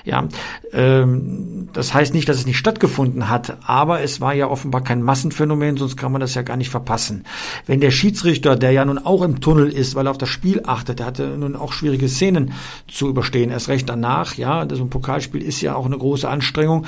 Ja, 0.06 0.28
ähm, 0.72 1.70
das 1.74 1.96
heißt 1.96 2.14
nicht, 2.14 2.30
dass 2.30 2.38
es 2.38 2.46
nicht 2.46 2.60
stattgefunden 2.60 3.28
hat, 3.28 3.58
aber 3.66 4.02
es 4.02 4.22
war 4.22 4.36
ja 4.36 4.48
offenbar 4.48 4.84
kein 4.84 5.02
Massenphänomen, 5.02 5.78
sonst 5.78 5.98
kann 5.98 6.12
man 6.12 6.22
das 6.22 6.36
ja 6.36 6.44
gar 6.44 6.58
nicht 6.58 6.70
verpassen. 6.70 7.24
Wenn 7.66 7.82
der 7.82 7.90
Schiedsrichter, 7.90 8.56
der 8.56 8.72
ja 8.72 8.86
nun 8.86 9.00
auch 9.00 9.24
im 9.24 9.42
Tunnel 9.42 9.68
ist, 9.68 9.96
weil 9.96 10.06
er 10.08 10.12
auf 10.12 10.20
das 10.20 10.30
Spiel 10.30 10.62
achtet, 10.64 11.00
der 11.00 11.08
hatte 11.08 11.36
nun 11.40 11.56
auch 11.56 11.74
schwierige 11.74 12.08
Szenen 12.08 12.54
zu 12.88 13.10
überstehen, 13.10 13.50
erst 13.50 13.68
recht 13.68 13.90
danach, 13.90 14.36
ja, 14.36 14.68
so 14.72 14.84
ein 14.84 14.92
Pokalspiel 14.92 15.42
ist 15.42 15.62
ja 15.62 15.74
auch 15.74 15.88
eine 15.88 15.98
große 15.98 16.30
Anstrengung, 16.30 16.86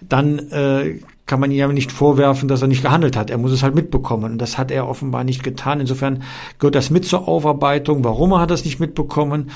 dann 0.00 0.40
äh, 0.50 0.98
kann 1.26 1.40
man 1.40 1.50
ihm 1.50 1.58
ja 1.58 1.68
nicht 1.68 1.90
vorwerfen, 1.90 2.48
dass 2.48 2.62
er 2.62 2.68
nicht 2.68 2.82
gehandelt 2.82 3.16
hat. 3.16 3.30
Er 3.30 3.38
muss 3.38 3.50
es 3.50 3.62
halt 3.62 3.74
mitbekommen. 3.74 4.32
Und 4.32 4.38
das 4.38 4.58
hat 4.58 4.70
er 4.70 4.88
offenbar 4.88 5.24
nicht 5.24 5.42
getan. 5.42 5.80
Insofern 5.80 6.22
gehört 6.58 6.76
das 6.76 6.90
mit 6.90 7.04
zur 7.04 7.26
Aufarbeitung. 7.26 8.04
Warum 8.04 8.32
er 8.32 8.40
hat 8.40 8.50
das 8.50 8.64
nicht 8.64 8.78
mitbekommen? 8.78 9.50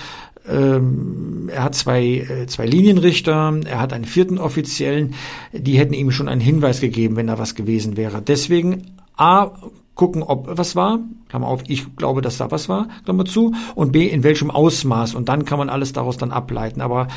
Ähm, 0.48 1.48
er 1.52 1.64
hat 1.64 1.74
zwei, 1.74 2.02
äh, 2.02 2.46
zwei 2.46 2.66
Linienrichter, 2.66 3.60
er 3.66 3.78
hat 3.78 3.92
einen 3.92 4.04
vierten 4.04 4.38
Offiziellen, 4.38 5.14
die 5.52 5.78
hätten 5.78 5.94
ihm 5.94 6.10
schon 6.10 6.28
einen 6.28 6.40
Hinweis 6.40 6.80
gegeben, 6.80 7.16
wenn 7.16 7.26
da 7.26 7.38
was 7.38 7.54
gewesen 7.54 7.96
wäre. 7.96 8.22
Deswegen 8.22 8.96
A, 9.16 9.50
gucken, 9.94 10.22
ob 10.22 10.48
was 10.56 10.74
war, 10.74 11.00
Klammer 11.28 11.46
auf, 11.46 11.62
ich 11.68 11.94
glaube, 11.96 12.22
dass 12.22 12.38
da 12.38 12.50
was 12.50 12.70
war, 12.70 12.88
Klammer 13.04 13.26
zu, 13.26 13.52
und 13.74 13.92
B, 13.92 14.08
in 14.08 14.22
welchem 14.22 14.50
Ausmaß. 14.50 15.14
Und 15.14 15.28
dann 15.28 15.44
kann 15.44 15.58
man 15.58 15.68
alles 15.68 15.92
daraus 15.92 16.16
dann 16.16 16.32
ableiten. 16.32 16.80
Aber 16.80 17.08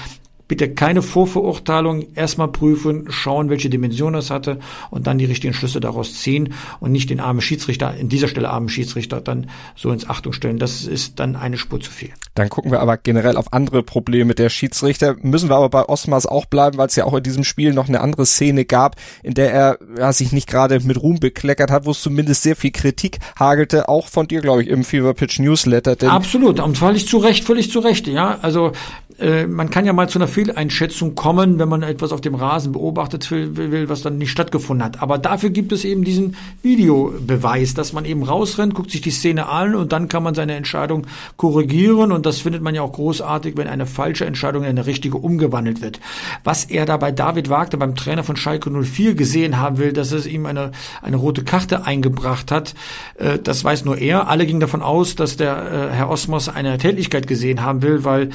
bitte 0.54 0.70
keine 0.70 1.02
Vorverurteilung, 1.02 2.14
erstmal 2.14 2.48
prüfen, 2.48 3.06
schauen, 3.10 3.50
welche 3.50 3.72
Dimension 3.72 4.14
es 4.14 4.30
hatte 4.30 4.60
und 4.92 5.08
dann 5.08 5.18
die 5.18 5.26
richtigen 5.26 5.52
Schlüsse 5.52 5.80
daraus 5.80 6.20
ziehen 6.22 6.54
und 6.80 6.92
nicht 6.92 7.10
den 7.10 7.20
armen 7.20 7.42
Schiedsrichter, 7.42 7.96
in 7.98 8.08
dieser 8.08 8.28
Stelle 8.28 8.52
armen 8.52 8.70
Schiedsrichter 8.70 9.20
dann 9.20 9.50
so 9.76 9.90
ins 9.90 10.08
Achtung 10.08 10.32
stellen. 10.32 10.60
Das 10.60 10.86
ist 10.86 11.20
dann 11.20 11.36
eine 11.36 11.58
Spur 11.58 11.80
zu 11.80 11.90
viel. 11.90 12.12
Dann 12.36 12.50
gucken 12.50 12.70
wir 12.70 12.82
aber 12.82 12.98
generell 12.98 13.36
auf 13.36 13.52
andere 13.52 13.82
Probleme 13.82 14.36
der 14.36 14.50
Schiedsrichter. 14.50 15.16
Müssen 15.24 15.50
wir 15.50 15.56
aber 15.56 15.70
bei 15.70 15.90
Osmars 15.90 16.28
auch 16.28 16.46
bleiben, 16.46 16.78
weil 16.78 16.86
es 16.86 16.96
ja 16.96 17.06
auch 17.06 17.16
in 17.16 17.24
diesem 17.24 17.44
Spiel 17.44 17.74
noch 17.74 17.88
eine 17.88 18.02
andere 18.02 18.28
Szene 18.28 18.64
gab, 18.64 18.96
in 19.24 19.34
der 19.34 19.52
er 19.52 19.80
ja, 19.98 20.14
sich 20.14 20.34
nicht 20.34 20.48
gerade 20.48 20.80
mit 20.82 21.02
Ruhm 21.02 21.20
bekleckert 21.20 21.72
hat, 21.72 21.88
wo 21.88 21.92
es 21.92 22.02
zumindest 22.02 22.44
sehr 22.44 22.56
viel 22.56 22.72
Kritik 22.72 23.18
hagelte, 23.40 23.90
auch 23.90 24.08
von 24.08 24.28
dir, 24.28 24.42
glaube 24.42 24.62
ich, 24.62 24.70
im 24.70 24.84
Fever 24.84 25.16
Pitch 25.16 25.40
Newsletter. 25.40 25.96
Absolut, 26.12 26.60
und 26.60 26.78
völlig 26.78 27.08
zu 27.08 27.18
Recht, 27.18 27.44
völlig 27.44 27.72
zu 27.72 27.80
Recht, 27.80 28.06
ja. 28.08 28.38
Also 28.44 28.72
äh, 29.20 29.46
man 29.46 29.70
kann 29.70 29.86
ja 29.86 29.94
mal 29.94 30.10
zu 30.10 30.18
einer 30.18 30.28
Fehleinschätzung 30.28 31.16
kommen, 31.16 31.60
wenn 31.60 31.70
man 31.70 31.84
etwas 31.84 32.12
auf 32.12 32.22
dem 32.22 32.36
Rasen 32.36 32.72
beobachtet 32.72 33.30
will, 33.32 33.90
was 33.90 34.02
dann 34.02 34.18
nicht 34.18 34.32
stattgefunden 34.32 34.84
hat. 34.84 35.02
Aber 35.02 35.18
dafür 35.18 35.50
gibt 35.52 35.72
es 35.72 35.86
eben 35.86 36.04
diesen 36.04 36.36
Videobeweis, 36.62 37.74
dass 37.74 37.94
man 37.94 38.06
eben 38.06 38.24
rausrennt, 38.24 38.74
guckt 38.74 38.92
sich 38.92 39.02
die 39.02 39.12
Szene 39.12 39.48
an 39.48 39.76
und 39.76 39.92
dann 39.92 40.08
kann 40.08 40.24
man 40.24 40.34
seine 40.34 40.56
Entscheidung 40.56 41.06
korrigieren. 41.38 42.12
Und 42.12 42.26
das 42.26 42.40
findet 42.40 42.62
man 42.62 42.74
ja 42.74 42.82
auch 42.82 42.94
großartig, 42.94 43.56
wenn 43.58 43.68
eine 43.68 43.86
falsche 43.86 44.26
Entscheidung 44.26 44.64
in 44.64 44.70
eine 44.70 44.86
richtige 44.86 45.18
umgewandelt 45.18 45.82
wird. 45.82 46.00
Was 46.44 46.66
er 46.66 46.86
da 46.86 46.98
bei 46.98 47.12
David 47.12 47.50
Wagner, 47.50 47.80
beim 47.80 47.96
Trainer 47.96 48.24
von 48.24 48.36
Schalke 48.36 48.72
04 48.72 49.16
gesehen 49.16 49.60
haben 49.60 49.78
will, 49.78 49.94
dass 49.94 50.12
es 50.12 50.26
ihm 50.26 50.46
eine, 50.46 50.72
eine 51.02 51.18
rote 51.18 51.44
Karte 51.44 51.86
eingebracht 51.86 52.52
hat, 52.52 52.74
äh, 53.18 53.38
das 53.38 53.64
weiß 53.64 53.86
nur 53.86 53.98
er. 53.98 54.28
Alle 54.28 54.46
gingen 54.46 54.60
davon 54.60 54.82
aus, 54.82 55.16
dass 55.16 55.38
der 55.38 55.56
äh, 55.92 55.94
Herr 55.94 56.10
Osmos 56.10 56.50
eine 56.50 56.78
Tätigkeit 56.78 57.28
gesehen 57.28 57.62
haben 57.64 57.82
will, 57.82 58.04
weil 58.04 58.30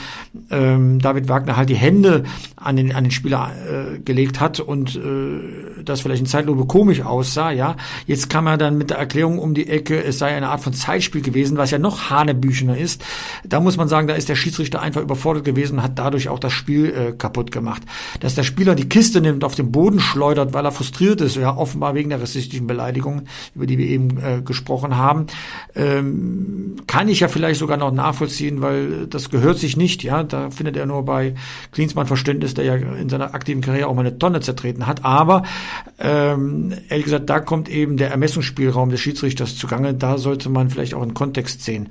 äh, 0.50 0.67
ähm, 0.68 0.98
David 0.98 1.28
Wagner 1.28 1.56
halt 1.56 1.68
die 1.68 1.76
Hände 1.76 2.24
an 2.56 2.76
den, 2.76 2.94
an 2.94 3.04
den 3.04 3.10
Spieler 3.10 3.50
äh, 3.50 3.98
gelegt 3.98 4.40
hat 4.40 4.60
und 4.60 4.96
äh, 4.96 5.82
das 5.84 6.00
vielleicht 6.00 6.20
in 6.20 6.26
Zeitlupe 6.26 6.66
komisch 6.66 7.02
aussah, 7.02 7.50
ja. 7.50 7.76
Jetzt 8.06 8.28
kam 8.30 8.46
er 8.46 8.56
dann 8.58 8.78
mit 8.78 8.90
der 8.90 8.98
Erklärung 8.98 9.38
um 9.38 9.54
die 9.54 9.68
Ecke, 9.68 10.02
es 10.02 10.18
sei 10.18 10.34
eine 10.34 10.48
Art 10.48 10.60
von 10.60 10.72
Zeitspiel 10.72 11.22
gewesen, 11.22 11.56
was 11.56 11.70
ja 11.70 11.78
noch 11.78 12.10
hanebüchener 12.10 12.76
ist. 12.76 13.04
Da 13.44 13.60
muss 13.60 13.76
man 13.76 13.88
sagen, 13.88 14.08
da 14.08 14.14
ist 14.14 14.28
der 14.28 14.36
Schiedsrichter 14.36 14.80
einfach 14.80 15.00
überfordert 15.00 15.44
gewesen 15.44 15.78
und 15.78 15.82
hat 15.82 15.98
dadurch 15.98 16.28
auch 16.28 16.38
das 16.38 16.52
Spiel 16.52 16.86
äh, 16.86 17.12
kaputt 17.12 17.52
gemacht. 17.52 17.82
Dass 18.20 18.34
der 18.34 18.42
Spieler 18.42 18.74
die 18.74 18.88
Kiste 18.88 19.20
nimmt, 19.20 19.44
auf 19.44 19.54
den 19.54 19.72
Boden 19.72 20.00
schleudert, 20.00 20.52
weil 20.52 20.64
er 20.64 20.72
frustriert 20.72 21.20
ist, 21.20 21.36
ja, 21.36 21.56
offenbar 21.56 21.94
wegen 21.94 22.10
der 22.10 22.20
rassistischen 22.20 22.66
Beleidigung, 22.66 23.22
über 23.54 23.66
die 23.66 23.78
wir 23.78 23.86
eben 23.86 24.18
äh, 24.18 24.42
gesprochen 24.42 24.96
haben, 24.96 25.26
ähm, 25.74 26.76
kann 26.86 27.08
ich 27.08 27.20
ja 27.20 27.28
vielleicht 27.28 27.60
sogar 27.60 27.76
noch 27.76 27.92
nachvollziehen, 27.92 28.60
weil 28.60 29.06
das 29.06 29.30
gehört 29.30 29.58
sich 29.58 29.76
nicht, 29.76 30.02
ja. 30.02 30.22
Da 30.22 30.50
findet 30.58 30.76
er 30.76 30.84
nur 30.84 31.04
bei 31.04 31.34
Klinsmann 31.72 32.06
Verständnis, 32.06 32.52
der 32.52 32.64
ja 32.64 32.74
in 32.74 33.08
seiner 33.08 33.34
aktiven 33.34 33.62
Karriere 33.62 33.88
auch 33.88 33.94
mal 33.94 34.02
eine 34.02 34.18
Tonne 34.18 34.40
zertreten 34.40 34.86
hat. 34.86 35.04
Aber 35.04 35.44
ähm, 35.98 36.74
ehrlich 36.88 37.04
gesagt, 37.04 37.30
da 37.30 37.40
kommt 37.40 37.70
eben 37.70 37.96
der 37.96 38.10
Ermessungsspielraum 38.10 38.90
des 38.90 39.00
Schiedsrichters 39.00 39.56
zugange. 39.56 39.94
Da 39.94 40.18
sollte 40.18 40.50
man 40.50 40.68
vielleicht 40.68 40.92
auch 40.92 41.02
einen 41.02 41.14
Kontext 41.14 41.64
sehen. 41.64 41.88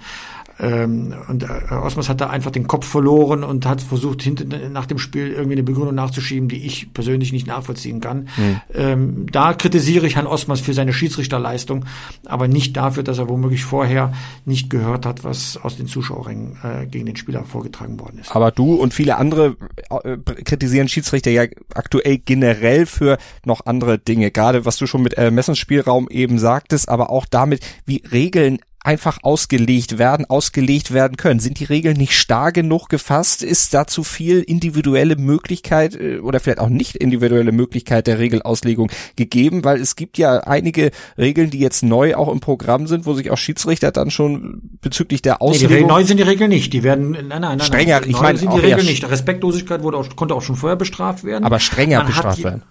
Ähm, 0.60 1.14
und 1.28 1.44
äh, 1.44 1.74
Osmas 1.74 2.10
hat 2.10 2.22
da 2.22 2.28
einfach 2.28 2.52
den 2.52 2.68
Kopf 2.68 2.88
verloren 2.88 3.44
und 3.44 3.66
hat 3.66 3.82
versucht, 3.82 4.22
hinten 4.22 4.72
nach 4.72 4.86
dem 4.86 4.98
Spiel 4.98 5.32
irgendwie 5.32 5.54
eine 5.54 5.64
Begründung 5.64 5.96
nachzuschieben, 5.96 6.50
die 6.50 6.66
ich 6.66 6.94
persönlich 6.94 7.32
nicht 7.32 7.48
nachvollziehen 7.48 8.02
kann. 8.02 8.28
Mhm. 8.38 8.62
Ähm, 8.74 9.26
da 9.32 9.54
kritisiere 9.54 10.08
ich 10.08 10.16
Herrn 10.16 10.28
Osmas 10.28 10.60
für 10.60 10.74
seine 10.74 10.94
Schiedsrichterleistung, 10.94 11.86
aber 12.26 12.48
nicht 12.48 12.76
dafür, 12.76 13.04
dass 13.04 13.20
er 13.20 13.30
womöglich 13.30 13.64
vorher 13.64 14.14
nicht 14.46 14.70
gehört 14.70 15.06
hat, 15.06 15.24
was 15.24 15.58
aus 15.58 15.78
den 15.78 15.88
Zuschauerringen 15.88 16.58
äh, 16.64 16.86
gegen 16.88 17.06
den 17.06 17.16
Spieler 17.16 17.44
vorgetragen 17.44 18.00
worden 18.00 18.20
ist. 18.20 18.36
Aber 18.36 18.52
du 18.52 18.76
und 18.76 18.94
viele 18.94 19.18
andere 19.18 19.58
äh, 20.04 20.18
kritisieren 20.18 20.88
Schiedsrichter 20.88 21.32
ja 21.32 21.44
aktuell 21.76 22.18
generell 22.18 22.86
für 22.86 23.18
noch 23.46 23.66
andere 23.66 24.00
Dinge, 24.00 24.32
gerade 24.32 24.66
was 24.66 24.78
du 24.78 24.88
schon 24.88 25.04
mit 25.04 25.18
äh, 25.18 25.30
Messensspielraum 25.30 26.08
eben 26.10 26.40
sagtest, 26.40 26.90
aber 26.90 27.10
auch 27.10 27.26
damit, 27.26 27.66
wie 27.86 28.04
Regeln 28.12 28.60
einfach 28.88 29.18
ausgelegt 29.22 29.98
werden, 29.98 30.26
ausgelegt 30.30 30.94
werden 30.94 31.18
können? 31.18 31.42
Sind 31.42 31.60
die 31.60 31.66
Regeln 31.66 31.98
nicht 31.98 32.14
starr 32.14 32.54
genug 32.54 32.88
gefasst? 32.88 33.44
Ist 33.44 33.74
da 33.74 33.86
zu 33.86 34.04
viel 34.04 34.42
individuelle 34.42 35.18
Möglichkeit 35.18 35.94
äh, 35.96 36.20
oder 36.20 36.40
vielleicht 36.40 36.60
auch 36.60 36.70
nicht 36.70 36.96
individuelle 36.96 37.52
Möglichkeit 37.52 38.08
der 38.08 38.18
Regelauslegung 38.18 38.90
gegeben? 39.18 39.66
Weil 39.66 39.82
es 39.82 39.98
gibt 39.98 40.18
ja 40.18 40.40
einige 40.40 40.92
Regeln, 41.18 41.50
die 41.50 41.60
jetzt 41.60 41.84
neu 41.84 42.16
auch 42.16 42.32
im 42.32 42.40
Programm 42.40 42.88
sind, 42.88 43.06
wo 43.06 43.14
sich 43.14 43.30
auch 43.30 43.38
Schiedsrichter 43.38 43.92
dann 43.92 44.10
schon 44.10 44.62
bezüglich 44.82 45.22
der 45.22 45.42
Auslegung... 45.42 45.76
Nee, 45.76 45.84
neu 45.84 46.06
sind 46.06 46.18
die 46.18 46.24
Regeln 46.24 46.50
nicht. 46.50 46.72
Die 46.72 46.84
werden, 46.84 47.12
nein, 47.12 47.28
nein, 47.28 47.42
nein. 47.42 47.60
Strenger, 47.60 48.00
nein, 48.00 48.10
ich 48.10 48.22
meine 48.22 48.38
sind 48.38 48.54
die 48.54 48.60
Regeln 48.60 48.86
nicht. 48.86 49.10
Respektlosigkeit 49.10 49.84
wurde 49.84 49.98
auch, 49.98 50.16
konnte 50.16 50.34
auch 50.34 50.42
schon 50.42 50.56
vorher 50.56 50.78
bestraft 50.78 51.26
werden. 51.26 51.44
Aber 51.44 51.60
strenger 51.60 51.98
man 51.98 52.08
bestraft 52.08 52.42
werden. 52.42 52.64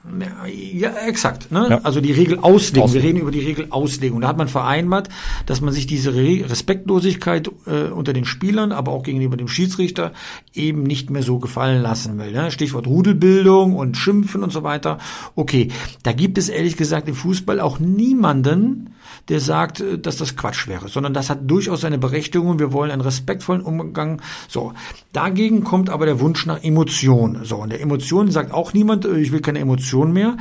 Ja, 0.73 0.93
exakt. 1.07 1.53
Ne? 1.53 1.67
Ja. 1.69 1.81
Also 1.83 2.01
die 2.01 2.13
Regelauslegung. 2.13 2.95
Wir 2.95 3.03
reden 3.03 3.19
über 3.19 3.31
die 3.31 3.41
Regelauslegung. 3.41 4.23
Da 4.23 4.29
hat 4.29 4.39
man 4.39 4.49
vereinbart, 4.49 5.11
dass 5.45 5.61
man 5.61 5.75
sich 5.75 5.87
diese 5.87 6.06
diese 6.13 6.51
Respektlosigkeit 6.51 7.51
äh, 7.67 7.89
unter 7.91 8.13
den 8.13 8.25
Spielern, 8.25 8.73
aber 8.73 8.93
auch 8.93 9.03
gegenüber 9.03 9.37
dem 9.37 9.49
Schiedsrichter 9.49 10.13
eben 10.55 10.83
nicht 10.83 11.11
mehr 11.11 11.23
so 11.23 11.39
gefallen 11.39 11.83
lassen 11.83 12.19
will. 12.19 12.33
Ne? 12.33 12.51
Stichwort 12.51 12.87
Rudelbildung 12.87 13.75
und 13.75 13.97
Schimpfen 13.97 14.43
und 14.43 14.53
so 14.53 14.63
weiter. 14.63 14.99
Okay, 15.35 15.69
da 16.03 16.13
gibt 16.13 16.39
es 16.39 16.49
ehrlich 16.49 16.77
gesagt 16.77 17.09
im 17.09 17.15
Fußball 17.15 17.61
auch 17.61 17.79
niemanden, 17.79 18.91
der 19.29 19.41
sagt, 19.41 19.81
äh, 19.81 19.99
dass 19.99 20.17
das 20.17 20.37
Quatsch 20.37 20.69
wäre, 20.69 20.89
sondern 20.89 21.15
das 21.15 21.31
hat 21.31 21.51
durchaus 21.51 21.81
seine 21.81 21.99
Berechtigung. 21.99 22.59
Wir 22.59 22.73
wollen 22.73 22.91
einen 22.91 23.03
respektvollen 23.03 23.63
Umgang. 23.63 24.23
So, 24.49 24.73
dagegen 25.13 25.65
kommt 25.65 25.91
aber 25.91 26.07
der 26.07 26.21
Wunsch 26.21 26.47
nach 26.47 26.63
Emotion. 26.63 27.41
So, 27.45 27.57
und 27.57 27.71
der 27.71 27.81
Emotion 27.81 28.31
sagt 28.31 28.53
auch 28.53 28.73
niemand, 28.73 29.05
äh, 29.05 29.19
ich 29.19 29.33
will 29.33 29.41
keine 29.41 29.61
Emotion 29.61 30.13
mehr. 30.13 30.37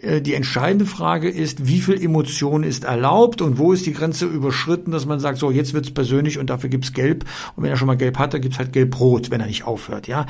Äh, 0.00 0.20
die 0.20 0.34
entscheidende 0.34 0.86
Frage 0.86 1.28
ist, 1.28 1.66
wie 1.66 1.80
viel 1.80 2.02
Emotion 2.02 2.62
ist 2.62 2.84
erlaubt 2.84 3.40
und 3.40 3.58
wo 3.58 3.72
ist 3.72 3.86
die 3.86 3.92
Grenze 3.92 4.26
überschritten, 4.26 4.90
dass 4.90 5.06
man 5.06 5.20
sagt, 5.20 5.38
so 5.38 5.50
jetzt 5.50 5.74
wird's 5.74 5.90
persönlich 5.90 6.38
und 6.38 6.50
dafür 6.50 6.70
gibt's 6.70 6.92
Gelb 6.92 7.24
und 7.56 7.62
wenn 7.62 7.70
er 7.70 7.76
schon 7.76 7.86
mal 7.86 7.96
Gelb 7.96 8.18
hatte, 8.18 8.40
gibt's 8.40 8.58
halt 8.58 8.72
Gelb-Rot, 8.72 9.30
wenn 9.30 9.40
er 9.40 9.46
nicht 9.46 9.64
aufhört, 9.64 10.08
ja. 10.08 10.26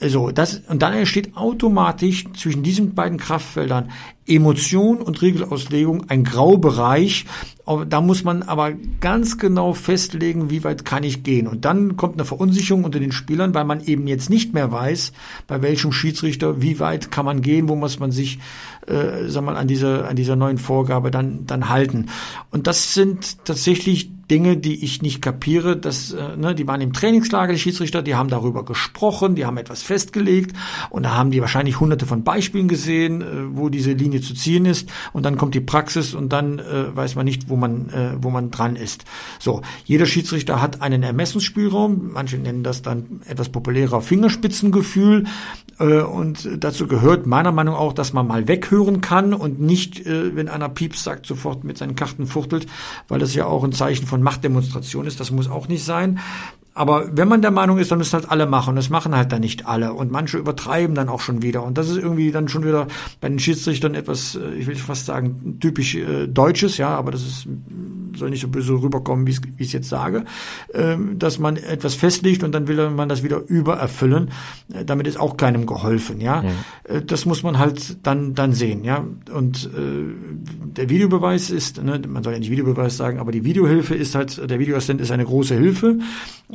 So, 0.00 0.30
das 0.30 0.62
und 0.68 0.82
dann 0.82 0.92
entsteht 0.94 1.36
automatisch 1.36 2.26
zwischen 2.34 2.62
diesen 2.62 2.94
beiden 2.94 3.18
Kraftfeldern 3.18 3.90
Emotion 4.28 4.98
und 5.02 5.22
Regelauslegung 5.22 6.08
ein 6.08 6.24
Graubereich. 6.24 7.26
Da 7.88 8.00
muss 8.00 8.24
man 8.24 8.42
aber 8.42 8.72
ganz 9.00 9.36
genau 9.36 9.74
festlegen, 9.74 10.48
wie 10.50 10.64
weit 10.64 10.84
kann 10.84 11.02
ich 11.02 11.22
gehen. 11.22 11.46
Und 11.46 11.64
dann 11.64 11.96
kommt 11.96 12.14
eine 12.14 12.24
Verunsicherung 12.24 12.84
unter 12.84 12.98
den 12.98 13.12
Spielern, 13.12 13.54
weil 13.54 13.64
man 13.64 13.80
eben 13.80 14.06
jetzt 14.06 14.30
nicht 14.30 14.54
mehr 14.54 14.72
weiß, 14.72 15.12
bei 15.46 15.60
welchem 15.60 15.92
Schiedsrichter, 15.92 16.62
wie 16.62 16.80
weit 16.80 17.10
kann 17.10 17.26
man 17.26 17.42
gehen, 17.42 17.68
wo 17.68 17.76
muss 17.76 17.98
man 17.98 18.10
sich, 18.10 18.38
äh, 18.86 19.28
sag 19.28 19.44
mal, 19.44 19.56
an 19.56 19.68
dieser, 19.68 20.08
an 20.08 20.16
dieser 20.16 20.36
neuen 20.36 20.58
Vorgabe 20.58 21.10
dann, 21.10 21.46
dann 21.46 21.68
halten. 21.68 22.06
Und 22.50 22.66
das 22.66 22.94
sind 22.94 23.44
tatsächlich 23.44 24.10
Dinge, 24.30 24.56
die 24.56 24.84
ich 24.84 25.02
nicht 25.02 25.22
kapiere. 25.22 25.76
dass 25.76 26.12
äh, 26.12 26.36
ne, 26.36 26.54
die 26.54 26.66
waren 26.66 26.80
im 26.80 26.92
Trainingslager, 26.92 27.52
die 27.52 27.58
Schiedsrichter, 27.58 28.02
die 28.02 28.14
haben 28.14 28.28
darüber 28.28 28.64
gesprochen, 28.64 29.34
die 29.34 29.46
haben 29.46 29.56
etwas 29.56 29.82
festgelegt 29.82 30.54
und 30.90 31.04
da 31.04 31.14
haben 31.14 31.30
die 31.30 31.40
wahrscheinlich 31.40 31.80
hunderte 31.80 32.06
von 32.06 32.24
Beispielen 32.24 32.68
gesehen, 32.68 33.22
äh, 33.22 33.26
wo 33.56 33.68
diese 33.68 33.92
Linie 33.92 34.20
zu 34.20 34.34
ziehen 34.34 34.66
ist 34.66 34.90
und 35.12 35.24
dann 35.24 35.36
kommt 35.36 35.54
die 35.54 35.60
Praxis 35.60 36.14
und 36.14 36.32
dann 36.32 36.58
äh, 36.58 36.94
weiß 36.94 37.14
man 37.14 37.24
nicht, 37.24 37.48
wo 37.48 37.56
man, 37.58 37.88
äh, 37.88 38.12
wo 38.20 38.30
man 38.30 38.50
dran 38.50 38.76
ist. 38.76 39.04
So, 39.38 39.62
jeder 39.84 40.06
Schiedsrichter 40.06 40.60
hat 40.60 40.82
einen 40.82 41.02
Ermessensspielraum, 41.02 42.10
manche 42.12 42.36
nennen 42.36 42.62
das 42.62 42.82
dann 42.82 43.22
etwas 43.26 43.48
populärer 43.48 44.02
Fingerspitzengefühl 44.02 45.24
äh, 45.78 46.00
und 46.00 46.48
dazu 46.58 46.86
gehört 46.86 47.26
meiner 47.26 47.52
Meinung 47.52 47.74
nach 47.74 47.80
auch, 47.80 47.92
dass 47.92 48.12
man 48.12 48.26
mal 48.26 48.48
weghören 48.48 49.00
kann 49.00 49.32
und 49.32 49.60
nicht, 49.60 50.04
äh, 50.06 50.36
wenn 50.36 50.48
einer 50.48 50.68
Pieps 50.68 51.02
sagt, 51.02 51.26
sofort 51.26 51.64
mit 51.64 51.78
seinen 51.78 51.96
Karten 51.96 52.26
fuchtelt, 52.26 52.66
weil 53.08 53.20
das 53.20 53.34
ja 53.34 53.46
auch 53.46 53.64
ein 53.64 53.72
Zeichen 53.72 54.06
von 54.06 54.18
von 54.18 54.22
Machtdemonstration 54.22 55.06
ist. 55.06 55.20
Das 55.20 55.30
muss 55.30 55.48
auch 55.48 55.68
nicht 55.68 55.84
sein. 55.84 56.18
Aber 56.78 57.16
wenn 57.16 57.26
man 57.26 57.42
der 57.42 57.50
Meinung 57.50 57.78
ist, 57.78 57.90
dann 57.90 57.98
müssen 57.98 58.12
halt 58.12 58.30
alle 58.30 58.46
machen. 58.46 58.76
Das 58.76 58.88
machen 58.88 59.16
halt 59.16 59.32
dann 59.32 59.40
nicht 59.40 59.66
alle. 59.66 59.94
Und 59.94 60.12
manche 60.12 60.38
übertreiben 60.38 60.94
dann 60.94 61.08
auch 61.08 61.20
schon 61.20 61.42
wieder. 61.42 61.64
Und 61.64 61.76
das 61.76 61.88
ist 61.88 61.96
irgendwie 61.96 62.30
dann 62.30 62.46
schon 62.46 62.64
wieder 62.64 62.86
bei 63.20 63.28
den 63.28 63.40
Schiedsrichtern 63.40 63.96
etwas, 63.96 64.36
äh, 64.36 64.54
ich 64.54 64.68
will 64.68 64.76
fast 64.76 65.06
sagen, 65.06 65.58
typisch 65.58 65.96
äh, 65.96 66.28
Deutsches, 66.28 66.78
ja, 66.78 66.90
aber 66.90 67.10
das 67.10 67.22
ist, 67.22 67.48
soll 68.16 68.30
nicht 68.30 68.42
so 68.42 68.48
böse 68.48 68.74
rüberkommen, 68.74 69.26
wie 69.26 69.32
ich 69.56 69.66
es 69.66 69.72
jetzt 69.72 69.88
sage, 69.88 70.24
ähm, 70.72 71.18
dass 71.18 71.40
man 71.40 71.56
etwas 71.56 71.94
festlegt 71.94 72.44
und 72.44 72.52
dann 72.52 72.68
will 72.68 72.90
man 72.90 73.08
das 73.08 73.24
wieder 73.24 73.42
übererfüllen. 73.44 74.30
Äh, 74.72 74.84
damit 74.84 75.08
ist 75.08 75.18
auch 75.18 75.36
keinem 75.36 75.66
geholfen, 75.66 76.20
ja. 76.20 76.42
Mhm. 76.42 76.48
Äh, 76.84 77.02
das 77.02 77.26
muss 77.26 77.42
man 77.42 77.58
halt 77.58 78.06
dann, 78.06 78.34
dann 78.34 78.52
sehen, 78.52 78.84
ja. 78.84 79.04
Und 79.34 79.66
äh, 79.66 80.68
der 80.76 80.88
Videobeweis 80.88 81.50
ist, 81.50 81.82
ne, 81.82 82.00
man 82.06 82.22
soll 82.22 82.34
ja 82.34 82.38
nicht 82.38 82.50
Videobeweis 82.52 82.96
sagen, 82.96 83.18
aber 83.18 83.32
die 83.32 83.42
Videohilfe 83.42 83.96
ist 83.96 84.14
halt, 84.14 84.48
der 84.48 84.60
Videoassistent 84.60 85.00
ist 85.00 85.10
eine 85.10 85.24
große 85.24 85.56
Hilfe 85.56 85.98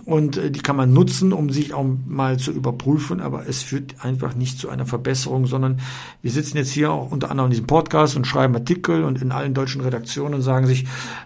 und 0.06 0.13
äh, 0.20 0.52
die 0.52 0.60
kann 0.60 0.76
man 0.76 0.94
nutzen, 0.94 1.34
um 1.34 1.50
sich 1.50 1.74
auch 1.74 1.86
mal 2.08 2.38
zu 2.38 2.52
überprüfen, 2.52 3.22
aber 3.22 3.48
es 3.48 3.64
führt 3.64 4.04
einfach 4.04 4.36
nicht 4.36 4.60
zu 4.60 4.70
einer 4.70 4.86
Verbesserung, 4.86 5.48
sondern 5.48 5.80
wir 6.22 6.32
sitzen 6.32 6.58
jetzt 6.58 6.72
hier 6.72 6.92
auch 6.92 7.12
unter 7.12 7.32
anderem 7.32 7.48
in 7.48 7.52
diesem 7.52 7.68
Podcast 7.68 8.16
und 8.16 8.26
schreiben 8.26 8.56
Artikel 8.56 9.04
und 9.04 9.22
in 9.22 9.32
allen 9.32 9.54
deutschen 9.54 9.82
Redaktionen 9.82 10.36
und 10.36 10.42
sagen 10.42 10.68
sich, 10.68 10.84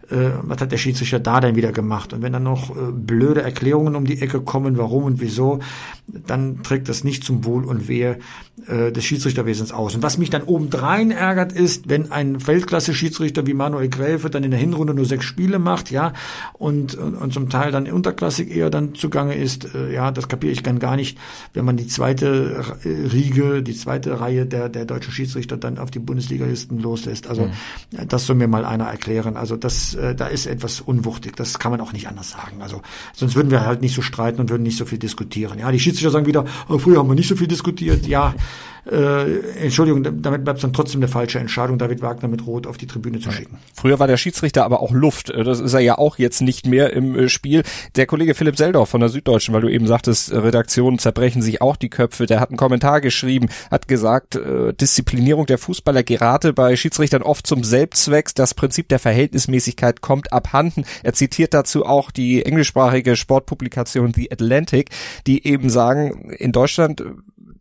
äh, 0.09 0.31
was 0.41 0.61
hat 0.61 0.71
der 0.71 0.77
Schiedsrichter 0.77 1.19
da 1.19 1.39
denn 1.39 1.55
wieder 1.55 1.71
gemacht? 1.71 2.13
Und 2.13 2.21
wenn 2.21 2.33
dann 2.33 2.43
noch 2.43 2.69
äh, 2.69 2.91
blöde 2.91 3.41
Erklärungen 3.41 3.95
um 3.95 4.05
die 4.05 4.21
Ecke 4.21 4.41
kommen, 4.41 4.77
warum 4.77 5.03
und 5.03 5.19
wieso, 5.19 5.59
dann 6.07 6.63
trägt 6.63 6.87
das 6.87 7.03
nicht 7.03 7.23
zum 7.23 7.43
Wohl 7.43 7.65
und 7.65 7.87
Wehe 7.87 8.19
äh, 8.67 8.91
des 8.91 9.03
Schiedsrichterwesens 9.03 9.71
aus. 9.71 9.95
Und 9.95 10.03
was 10.03 10.17
mich 10.17 10.29
dann 10.29 10.43
obendrein 10.43 11.11
ärgert, 11.11 11.51
ist, 11.51 11.89
wenn 11.89 12.11
ein 12.11 12.45
Weltklasse-Schiedsrichter 12.47 13.45
wie 13.45 13.53
Manuel 13.53 13.89
Gräfe 13.89 14.29
dann 14.29 14.43
in 14.43 14.51
der 14.51 14.59
Hinrunde 14.59 14.93
nur 14.93 15.05
sechs 15.05 15.25
Spiele 15.25 15.59
macht, 15.59 15.91
ja, 15.91 16.13
und, 16.53 16.95
und, 16.95 17.15
und 17.15 17.33
zum 17.33 17.49
Teil 17.49 17.71
dann 17.71 17.87
unterklassig 17.91 18.49
eher 18.49 18.69
dann 18.77 18.95
zugange 18.95 19.35
ist, 19.35 19.73
äh, 19.73 19.93
ja, 19.93 20.11
das 20.11 20.27
kapiere 20.27 20.53
ich 20.53 20.63
dann 20.63 20.79
gar 20.79 20.95
nicht, 20.95 21.17
wenn 21.53 21.65
man 21.65 21.77
die 21.77 21.87
zweite 21.87 22.63
äh, 22.83 22.89
Riege, 22.89 23.63
die 23.63 23.75
zweite 23.75 24.19
Reihe 24.19 24.45
der, 24.45 24.69
der 24.69 24.85
deutschen 24.85 25.11
Schiedsrichter 25.11 25.57
dann 25.57 25.77
auf 25.77 25.91
die 25.91 25.99
Bundesligalisten 25.99 26.79
loslässt. 26.79 27.27
Also 27.27 27.45
mhm. 27.45 28.07
das 28.07 28.25
soll 28.25 28.35
mir 28.35 28.47
mal 28.47 28.65
einer 28.65 28.85
erklären. 28.85 29.37
Also 29.37 29.57
das, 29.57 29.95
äh, 29.95 30.15
da 30.15 30.27
ist 30.27 30.45
etwas 30.45 30.81
unwuchtig. 30.81 31.35
Das 31.35 31.59
kann 31.59 31.71
man 31.71 31.81
auch 31.81 31.93
nicht 31.93 32.07
anders 32.07 32.31
sagen. 32.31 32.61
Also 32.61 32.81
sonst 33.13 33.35
würden 33.35 33.51
wir 33.51 33.65
halt 33.65 33.81
nicht 33.81 33.95
so 33.95 34.01
streiten 34.01 34.39
und 34.39 34.49
würden 34.49 34.63
nicht 34.63 34.77
so 34.77 34.85
viel 34.85 34.99
diskutieren. 34.99 35.59
Ja, 35.59 35.71
die 35.71 35.79
Schiedsrichter 35.79 36.11
sagen 36.11 36.25
wieder, 36.25 36.45
oh, 36.69 36.77
früher 36.77 36.99
haben 36.99 37.09
wir 37.09 37.15
nicht 37.15 37.29
so 37.29 37.35
viel 37.35 37.47
diskutiert. 37.47 38.07
Ja, 38.07 38.33
äh, 38.91 39.63
Entschuldigung, 39.63 40.03
damit 40.21 40.43
bleibt 40.43 40.57
es 40.57 40.61
dann 40.61 40.73
trotzdem 40.73 41.01
eine 41.01 41.07
falsche 41.07 41.39
Entscheidung, 41.39 41.77
David 41.77 42.01
Wagner 42.01 42.27
mit 42.27 42.45
Rot 42.45 42.67
auf 42.67 42.77
die 42.77 42.87
Tribüne 42.87 43.19
zu 43.19 43.31
schicken. 43.31 43.57
Früher 43.73 43.99
war 43.99 44.07
der 44.07 44.17
Schiedsrichter 44.17 44.63
aber 44.65 44.81
auch 44.81 44.91
Luft. 44.91 45.29
Äh, 45.29 45.43
das 45.43 45.59
ist 45.59 45.73
er 45.73 45.79
ja 45.79 45.97
auch 45.97 46.17
jetzt 46.17 46.41
nicht 46.41 46.65
mehr 46.65 46.93
im 46.93 47.17
äh, 47.17 47.29
Spiel. 47.29 47.63
Der 47.95 48.05
Kollege 48.05 48.35
Philipp 48.35 48.57
Seldorf 48.57 48.89
von 48.89 49.01
der 49.01 49.09
Süddeutschen, 49.09 49.53
weil 49.53 49.61
du 49.61 49.69
eben 49.69 49.87
sagtest, 49.87 50.31
äh, 50.31 50.37
Redaktionen 50.37 50.99
zerbrechen 50.99 51.41
sich 51.41 51.61
auch 51.61 51.75
die 51.75 51.89
Köpfe, 51.89 52.25
der 52.25 52.39
hat 52.39 52.49
einen 52.49 52.57
Kommentar 52.57 53.01
geschrieben, 53.01 53.49
hat 53.69 53.87
gesagt, 53.87 54.35
äh, 54.35 54.73
Disziplinierung 54.73 55.45
der 55.45 55.57
Fußballer 55.57 56.03
gerate 56.03 56.53
bei 56.53 56.75
Schiedsrichtern 56.75 57.21
oft 57.21 57.45
zum 57.45 57.63
Selbstzweck. 57.63 58.33
Das 58.35 58.53
Prinzip 58.53 58.89
der 58.89 58.99
Verhältnismäßigkeit 58.99 60.01
kommt 60.01 60.33
abhanden. 60.33 60.85
Er 61.03 61.13
zitiert 61.13 61.53
dazu 61.53 61.85
auch 61.85 62.11
die 62.11 62.45
englischsprachige 62.45 63.15
Sportpublikation 63.15 64.13
The 64.13 64.31
Atlantic, 64.31 64.89
die 65.25 65.47
eben 65.47 65.69
sagen, 65.69 66.31
in 66.31 66.51
Deutschland 66.51 67.03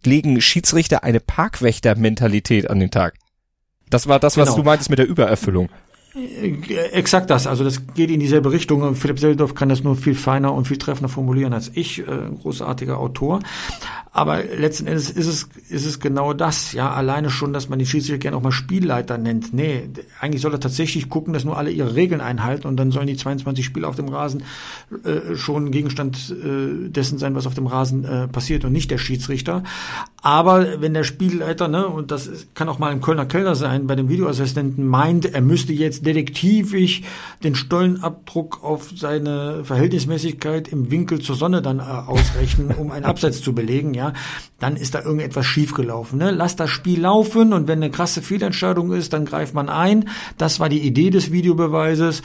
legen 0.05 0.41
Schiedsrichter 0.41 1.05
eine 1.05 1.21
Parkwächter-Mentalität 1.21 2.69
an 2.71 2.81
den 2.81 2.91
Tag. 2.91 3.15
Das 3.89 4.09
war 4.09 4.19
das, 4.19 4.37
was 4.37 4.49
genau. 4.49 4.59
du 4.59 4.63
meintest 4.65 4.91
mit 4.91 4.99
der 4.99 5.07
Übererfüllung. 5.07 5.69
Äh, 6.17 6.55
exakt 6.93 7.31
das, 7.31 7.47
also 7.47 7.63
das 7.65 7.87
geht 7.95 8.11
in 8.11 8.21
dieselbe 8.21 8.51
Richtung. 8.53 8.95
Philipp 8.95 9.19
Seldorf 9.19 9.55
kann 9.55 9.69
das 9.69 9.83
nur 9.83 9.97
viel 9.97 10.15
feiner 10.15 10.53
und 10.55 10.67
viel 10.67 10.79
treffender 10.79 11.09
formulieren 11.09 11.53
als 11.53 11.71
ich, 11.75 12.01
äh, 12.01 12.05
großartiger 12.43 12.99
Autor. 12.99 13.41
Aber 14.17 14.43
letzten 14.43 14.87
Endes 14.87 15.11
ist 15.11 15.27
es, 15.27 15.49
ist 15.69 15.85
es 15.85 16.01
genau 16.01 16.33
das, 16.33 16.73
ja, 16.73 16.91
alleine 16.91 17.29
schon, 17.29 17.53
dass 17.53 17.69
man 17.69 17.79
die 17.79 17.85
Schiedsrichter 17.85 18.17
gerne 18.17 18.39
auch 18.39 18.43
mal 18.43 18.51
Spielleiter 18.51 19.19
nennt. 19.19 19.53
Nee, 19.53 19.91
eigentlich 20.19 20.41
soll 20.41 20.55
er 20.55 20.61
tatsächlich 20.61 21.11
gucken, 21.11 21.35
dass 21.35 21.45
nur 21.45 21.59
alle 21.59 21.71
ihre 21.71 21.95
Regeln 21.95 22.23
einhalten 22.23 22.67
und 22.67 22.79
dann 22.79 22.93
sollen 22.93 23.09
die 23.09 23.19
22 23.19 23.67
Spiele 23.67 23.87
auf 23.87 23.97
dem 23.97 24.09
Rasen 24.09 24.43
äh, 25.05 25.37
schon 25.37 25.71
Gegenstand 25.71 26.35
äh, 26.43 26.89
dessen 26.89 27.19
sein, 27.19 27.35
was 27.35 27.47
auf 27.47 27.53
dem 27.53 27.67
Rasen 27.67 28.07
äh, 28.07 28.27
passiert 28.27 28.65
und 28.65 28.73
nicht 28.73 28.91
der 28.91 28.97
Schiedsrichter. 28.97 29.65
Aber 30.23 30.81
wenn 30.81 30.95
der 30.95 31.05
Spielleiter, 31.05 31.69
ne, 31.69 31.87
und 31.87 32.11
das 32.11 32.31
kann 32.55 32.71
auch 32.71 32.79
mal 32.79 32.91
ein 32.91 33.03
Kölner 33.03 33.27
Keller 33.27 33.55
sein, 33.55 33.87
bei 33.87 33.97
dem 33.97 34.09
Videoassistenten 34.09 34.87
meint, 34.87 35.27
er 35.27 35.43
müsste 35.43 35.75
jetzt 35.75 36.06
detektivisch 36.07 37.03
den 37.43 37.55
Stollenabdruck 37.55 38.63
auf 38.63 38.91
seine 38.95 39.65
Verhältnismäßigkeit 39.65 40.69
im 40.69 40.91
Winkel 40.91 41.21
zur 41.21 41.37
Sonne 41.37 41.61
dann 41.61 41.81
äh, 41.81 41.83
ausrechnen, 41.83 42.71
um 42.77 42.91
einen 42.91 43.05
Absatz 43.05 43.43
zu 43.43 43.55
belegen, 43.55 43.93
ja, 43.95 44.13
dann 44.59 44.77
ist 44.77 44.95
da 44.95 45.03
irgendetwas 45.03 45.45
schiefgelaufen. 45.47 46.19
Ne? 46.19 46.31
Lass 46.31 46.57
das 46.57 46.71
Spiel 46.71 47.01
laufen 47.01 47.53
und 47.53 47.69
wenn 47.69 47.83
eine 47.83 47.91
krasse 47.91 48.23
Fehlentscheidung 48.23 48.93
ist, 48.93 49.13
dann 49.13 49.27
greift 49.27 49.55
man 49.55 49.69
ein. 49.69 50.09
Das 50.39 50.61
war 50.61 50.69
die 50.69 50.81
Idee 50.81 51.11
des 51.11 51.33
Videobeweises. 51.33 52.23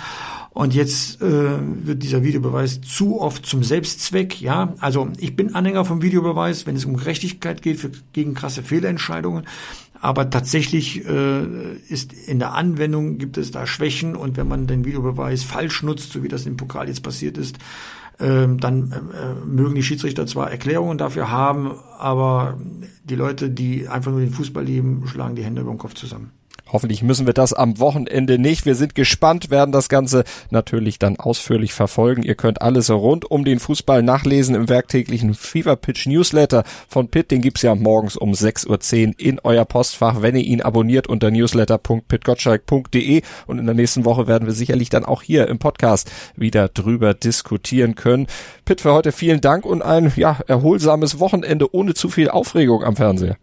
Und 0.54 0.74
jetzt 0.74 1.22
äh, 1.22 1.58
wird 1.86 2.04
dieser 2.04 2.24
Videobeweis 2.24 2.82
zu 2.82 3.22
oft 3.22 3.46
zum 3.46 3.64
Selbstzweck. 3.64 4.42
Ja, 4.42 4.74
also 4.80 5.08
ich 5.18 5.38
bin 5.38 5.56
Anhänger 5.56 5.86
vom 5.86 6.02
Videobeweis, 6.02 6.68
wenn 6.68 6.76
es 6.76 6.84
um 6.84 6.98
Gerechtigkeit 6.98 7.62
geht 7.62 7.80
für, 7.80 7.92
gegen 8.12 8.34
krasse 8.34 8.62
Fehlentscheidungen. 8.62 9.46
Aber 10.02 10.30
tatsächlich 10.30 11.06
äh, 11.08 11.44
ist 11.88 12.12
in 12.12 12.40
der 12.40 12.54
Anwendung 12.54 13.18
gibt 13.18 13.38
es 13.38 13.52
da 13.52 13.66
Schwächen 13.66 14.16
und 14.16 14.36
wenn 14.36 14.48
man 14.48 14.68
den 14.68 14.84
Videobeweis 14.84 15.44
falsch 15.44 15.84
nutzt, 15.84 16.12
so 16.12 16.24
wie 16.24 16.28
das 16.28 16.46
im 16.46 16.58
Pokal 16.58 16.88
jetzt 16.88 17.04
passiert 17.04 17.38
ist, 17.38 17.58
äh, 18.18 18.48
dann 18.48 18.92
äh, 18.92 19.46
mögen 19.46 19.76
die 19.76 19.84
Schiedsrichter 19.84 20.26
zwar 20.26 20.52
Erklärungen 20.52 20.98
dafür 20.98 21.32
haben, 21.32 21.76
aber 21.98 22.58
die 23.06 23.16
Leute, 23.16 23.50
die 23.50 23.88
einfach 23.88 24.12
nur 24.12 24.20
den 24.20 24.32
Fußball 24.32 24.66
lieben, 24.66 25.08
schlagen 25.08 25.36
die 25.36 25.46
Hände 25.46 25.62
über 25.62 25.72
den 25.72 25.78
Kopf 25.78 25.94
zusammen. 25.94 26.32
Hoffentlich 26.72 27.04
müssen 27.04 27.26
wir 27.26 27.34
das 27.34 27.52
am 27.54 27.80
Wochenende 27.80 28.40
nicht. 28.40 28.66
Wir 28.66 28.76
sind 28.76 28.96
gespannt, 28.96 29.50
werden 29.50 29.72
das 29.72 29.90
Ganze 29.90 30.24
natürlich 30.52 31.00
dann 31.00 31.18
ausführlich 31.18 31.74
verfolgen. 31.74 32.24
Ihr 32.24 32.36
könnt 32.36 32.62
alles 32.62 32.90
rund 32.90 33.30
um 33.30 33.44
den 33.44 33.60
Fußball 33.60 34.02
nachlesen 34.04 34.56
im 34.56 34.70
werktäglichen 34.70 35.34
Fever 35.34 35.76
Pitch 35.76 36.08
Newsletter 36.08 36.64
von 36.88 37.10
Pitt. 37.10 37.32
Den 37.32 37.42
gibt's 37.42 37.62
ja 37.62 37.76
morgens 37.76 38.16
um 38.16 38.32
6.10 38.32 39.08
Uhr 39.08 39.14
in 39.18 39.40
euer 39.44 39.66
Postfach, 39.66 40.22
wenn 40.22 40.36
ihr 40.36 40.46
ihn 40.46 40.62
abonniert 40.62 41.08
unter 41.08 41.30
newsletter.pitgottschalk.de. 41.30 43.22
Und 43.48 43.60
in 43.60 43.66
der 43.66 43.76
nächsten 43.76 44.06
Woche 44.06 44.28
werden 44.28 44.46
wir 44.46 44.54
sicherlich 44.54 44.90
dann 44.90 45.04
auch 45.04 45.22
hier 45.22 45.48
im 45.48 45.60
Podcast 45.60 46.10
wieder 46.36 46.70
drüber 46.70 47.14
diskutieren 47.14 47.96
können. 47.96 48.28
Pitt, 48.64 48.82
für 48.82 48.94
heute 48.94 49.12
vielen 49.12 49.42
Dank 49.42 49.66
und 49.66 49.82
ein 49.82 50.14
ja, 50.16 50.40
erholsames 50.48 51.20
Wochenende 51.20 51.74
ohne 51.76 51.94
zu 51.94 52.10
viel 52.10 52.30
Aufregung 52.30 52.84
am 52.84 52.96
Fernseher. 52.96 53.36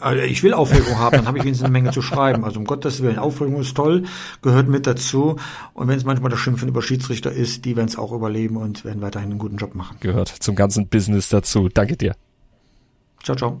Also 0.00 0.22
ich 0.22 0.42
will 0.42 0.54
Aufregung 0.54 0.98
haben, 0.98 1.16
dann 1.18 1.26
habe 1.26 1.38
ich 1.38 1.44
wenigstens 1.44 1.64
eine 1.64 1.72
Menge 1.72 1.90
zu 1.92 2.02
schreiben. 2.02 2.44
Also 2.44 2.58
um 2.58 2.64
Gottes 2.64 3.02
Willen, 3.02 3.18
Aufregung 3.18 3.60
ist 3.60 3.76
toll, 3.76 4.04
gehört 4.42 4.68
mit 4.68 4.86
dazu. 4.86 5.36
Und 5.72 5.88
wenn 5.88 5.96
es 5.96 6.04
manchmal 6.04 6.30
das 6.30 6.40
Schimpfen 6.40 6.68
über 6.68 6.82
Schiedsrichter 6.82 7.30
ist, 7.30 7.64
die 7.64 7.76
werden 7.76 7.88
es 7.88 7.96
auch 7.96 8.12
überleben 8.12 8.56
und 8.56 8.84
werden 8.84 9.02
weiterhin 9.02 9.30
einen 9.30 9.38
guten 9.38 9.56
Job 9.56 9.74
machen. 9.74 9.96
Gehört 10.00 10.28
zum 10.28 10.56
ganzen 10.56 10.88
Business 10.88 11.28
dazu. 11.28 11.68
Danke 11.68 11.96
dir. 11.96 12.16
Ciao, 13.22 13.36
ciao. 13.36 13.60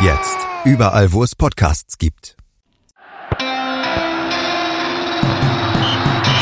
Jetzt. 0.00 0.38
Überall, 0.64 1.12
wo 1.12 1.24
es 1.24 1.34
Podcasts 1.34 1.98
gibt. 1.98 2.36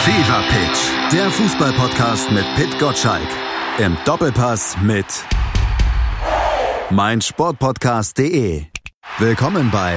Fever 0.03 0.43
Pitch. 0.49 0.79
Der 1.11 1.31
Fußballpodcast 1.31 2.31
mit 2.33 2.45
Pit 2.57 2.79
Gottschalk. 2.79 3.27
Im 3.79 3.97
Doppelpass 4.05 4.77
mit 4.83 5.07
meinsportpodcast.de. 6.91 8.67
Willkommen 9.19 9.71
bei 9.71 9.97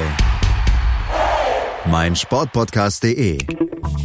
meinsportpodcast.de. 1.85 3.39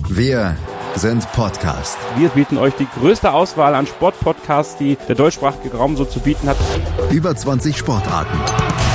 Wir 0.09 0.57
sind 0.97 1.31
Podcast. 1.31 1.99
Wir 2.17 2.29
bieten 2.31 2.59
euch 2.59 2.75
die 2.75 2.89
größte 2.99 3.33
Auswahl 3.33 3.77
an 3.77 3.87
Sportpodcasts, 3.87 4.79
die 4.79 4.97
der 5.09 5.15
deutschsprachige 5.15 5.77
Raum 5.77 5.97
so 5.97 6.05
zu 6.05 6.19
bieten 6.19 6.49
hat. 6.49 6.57
Über 7.11 7.37
20 7.37 7.77
Sportarten 7.77 8.64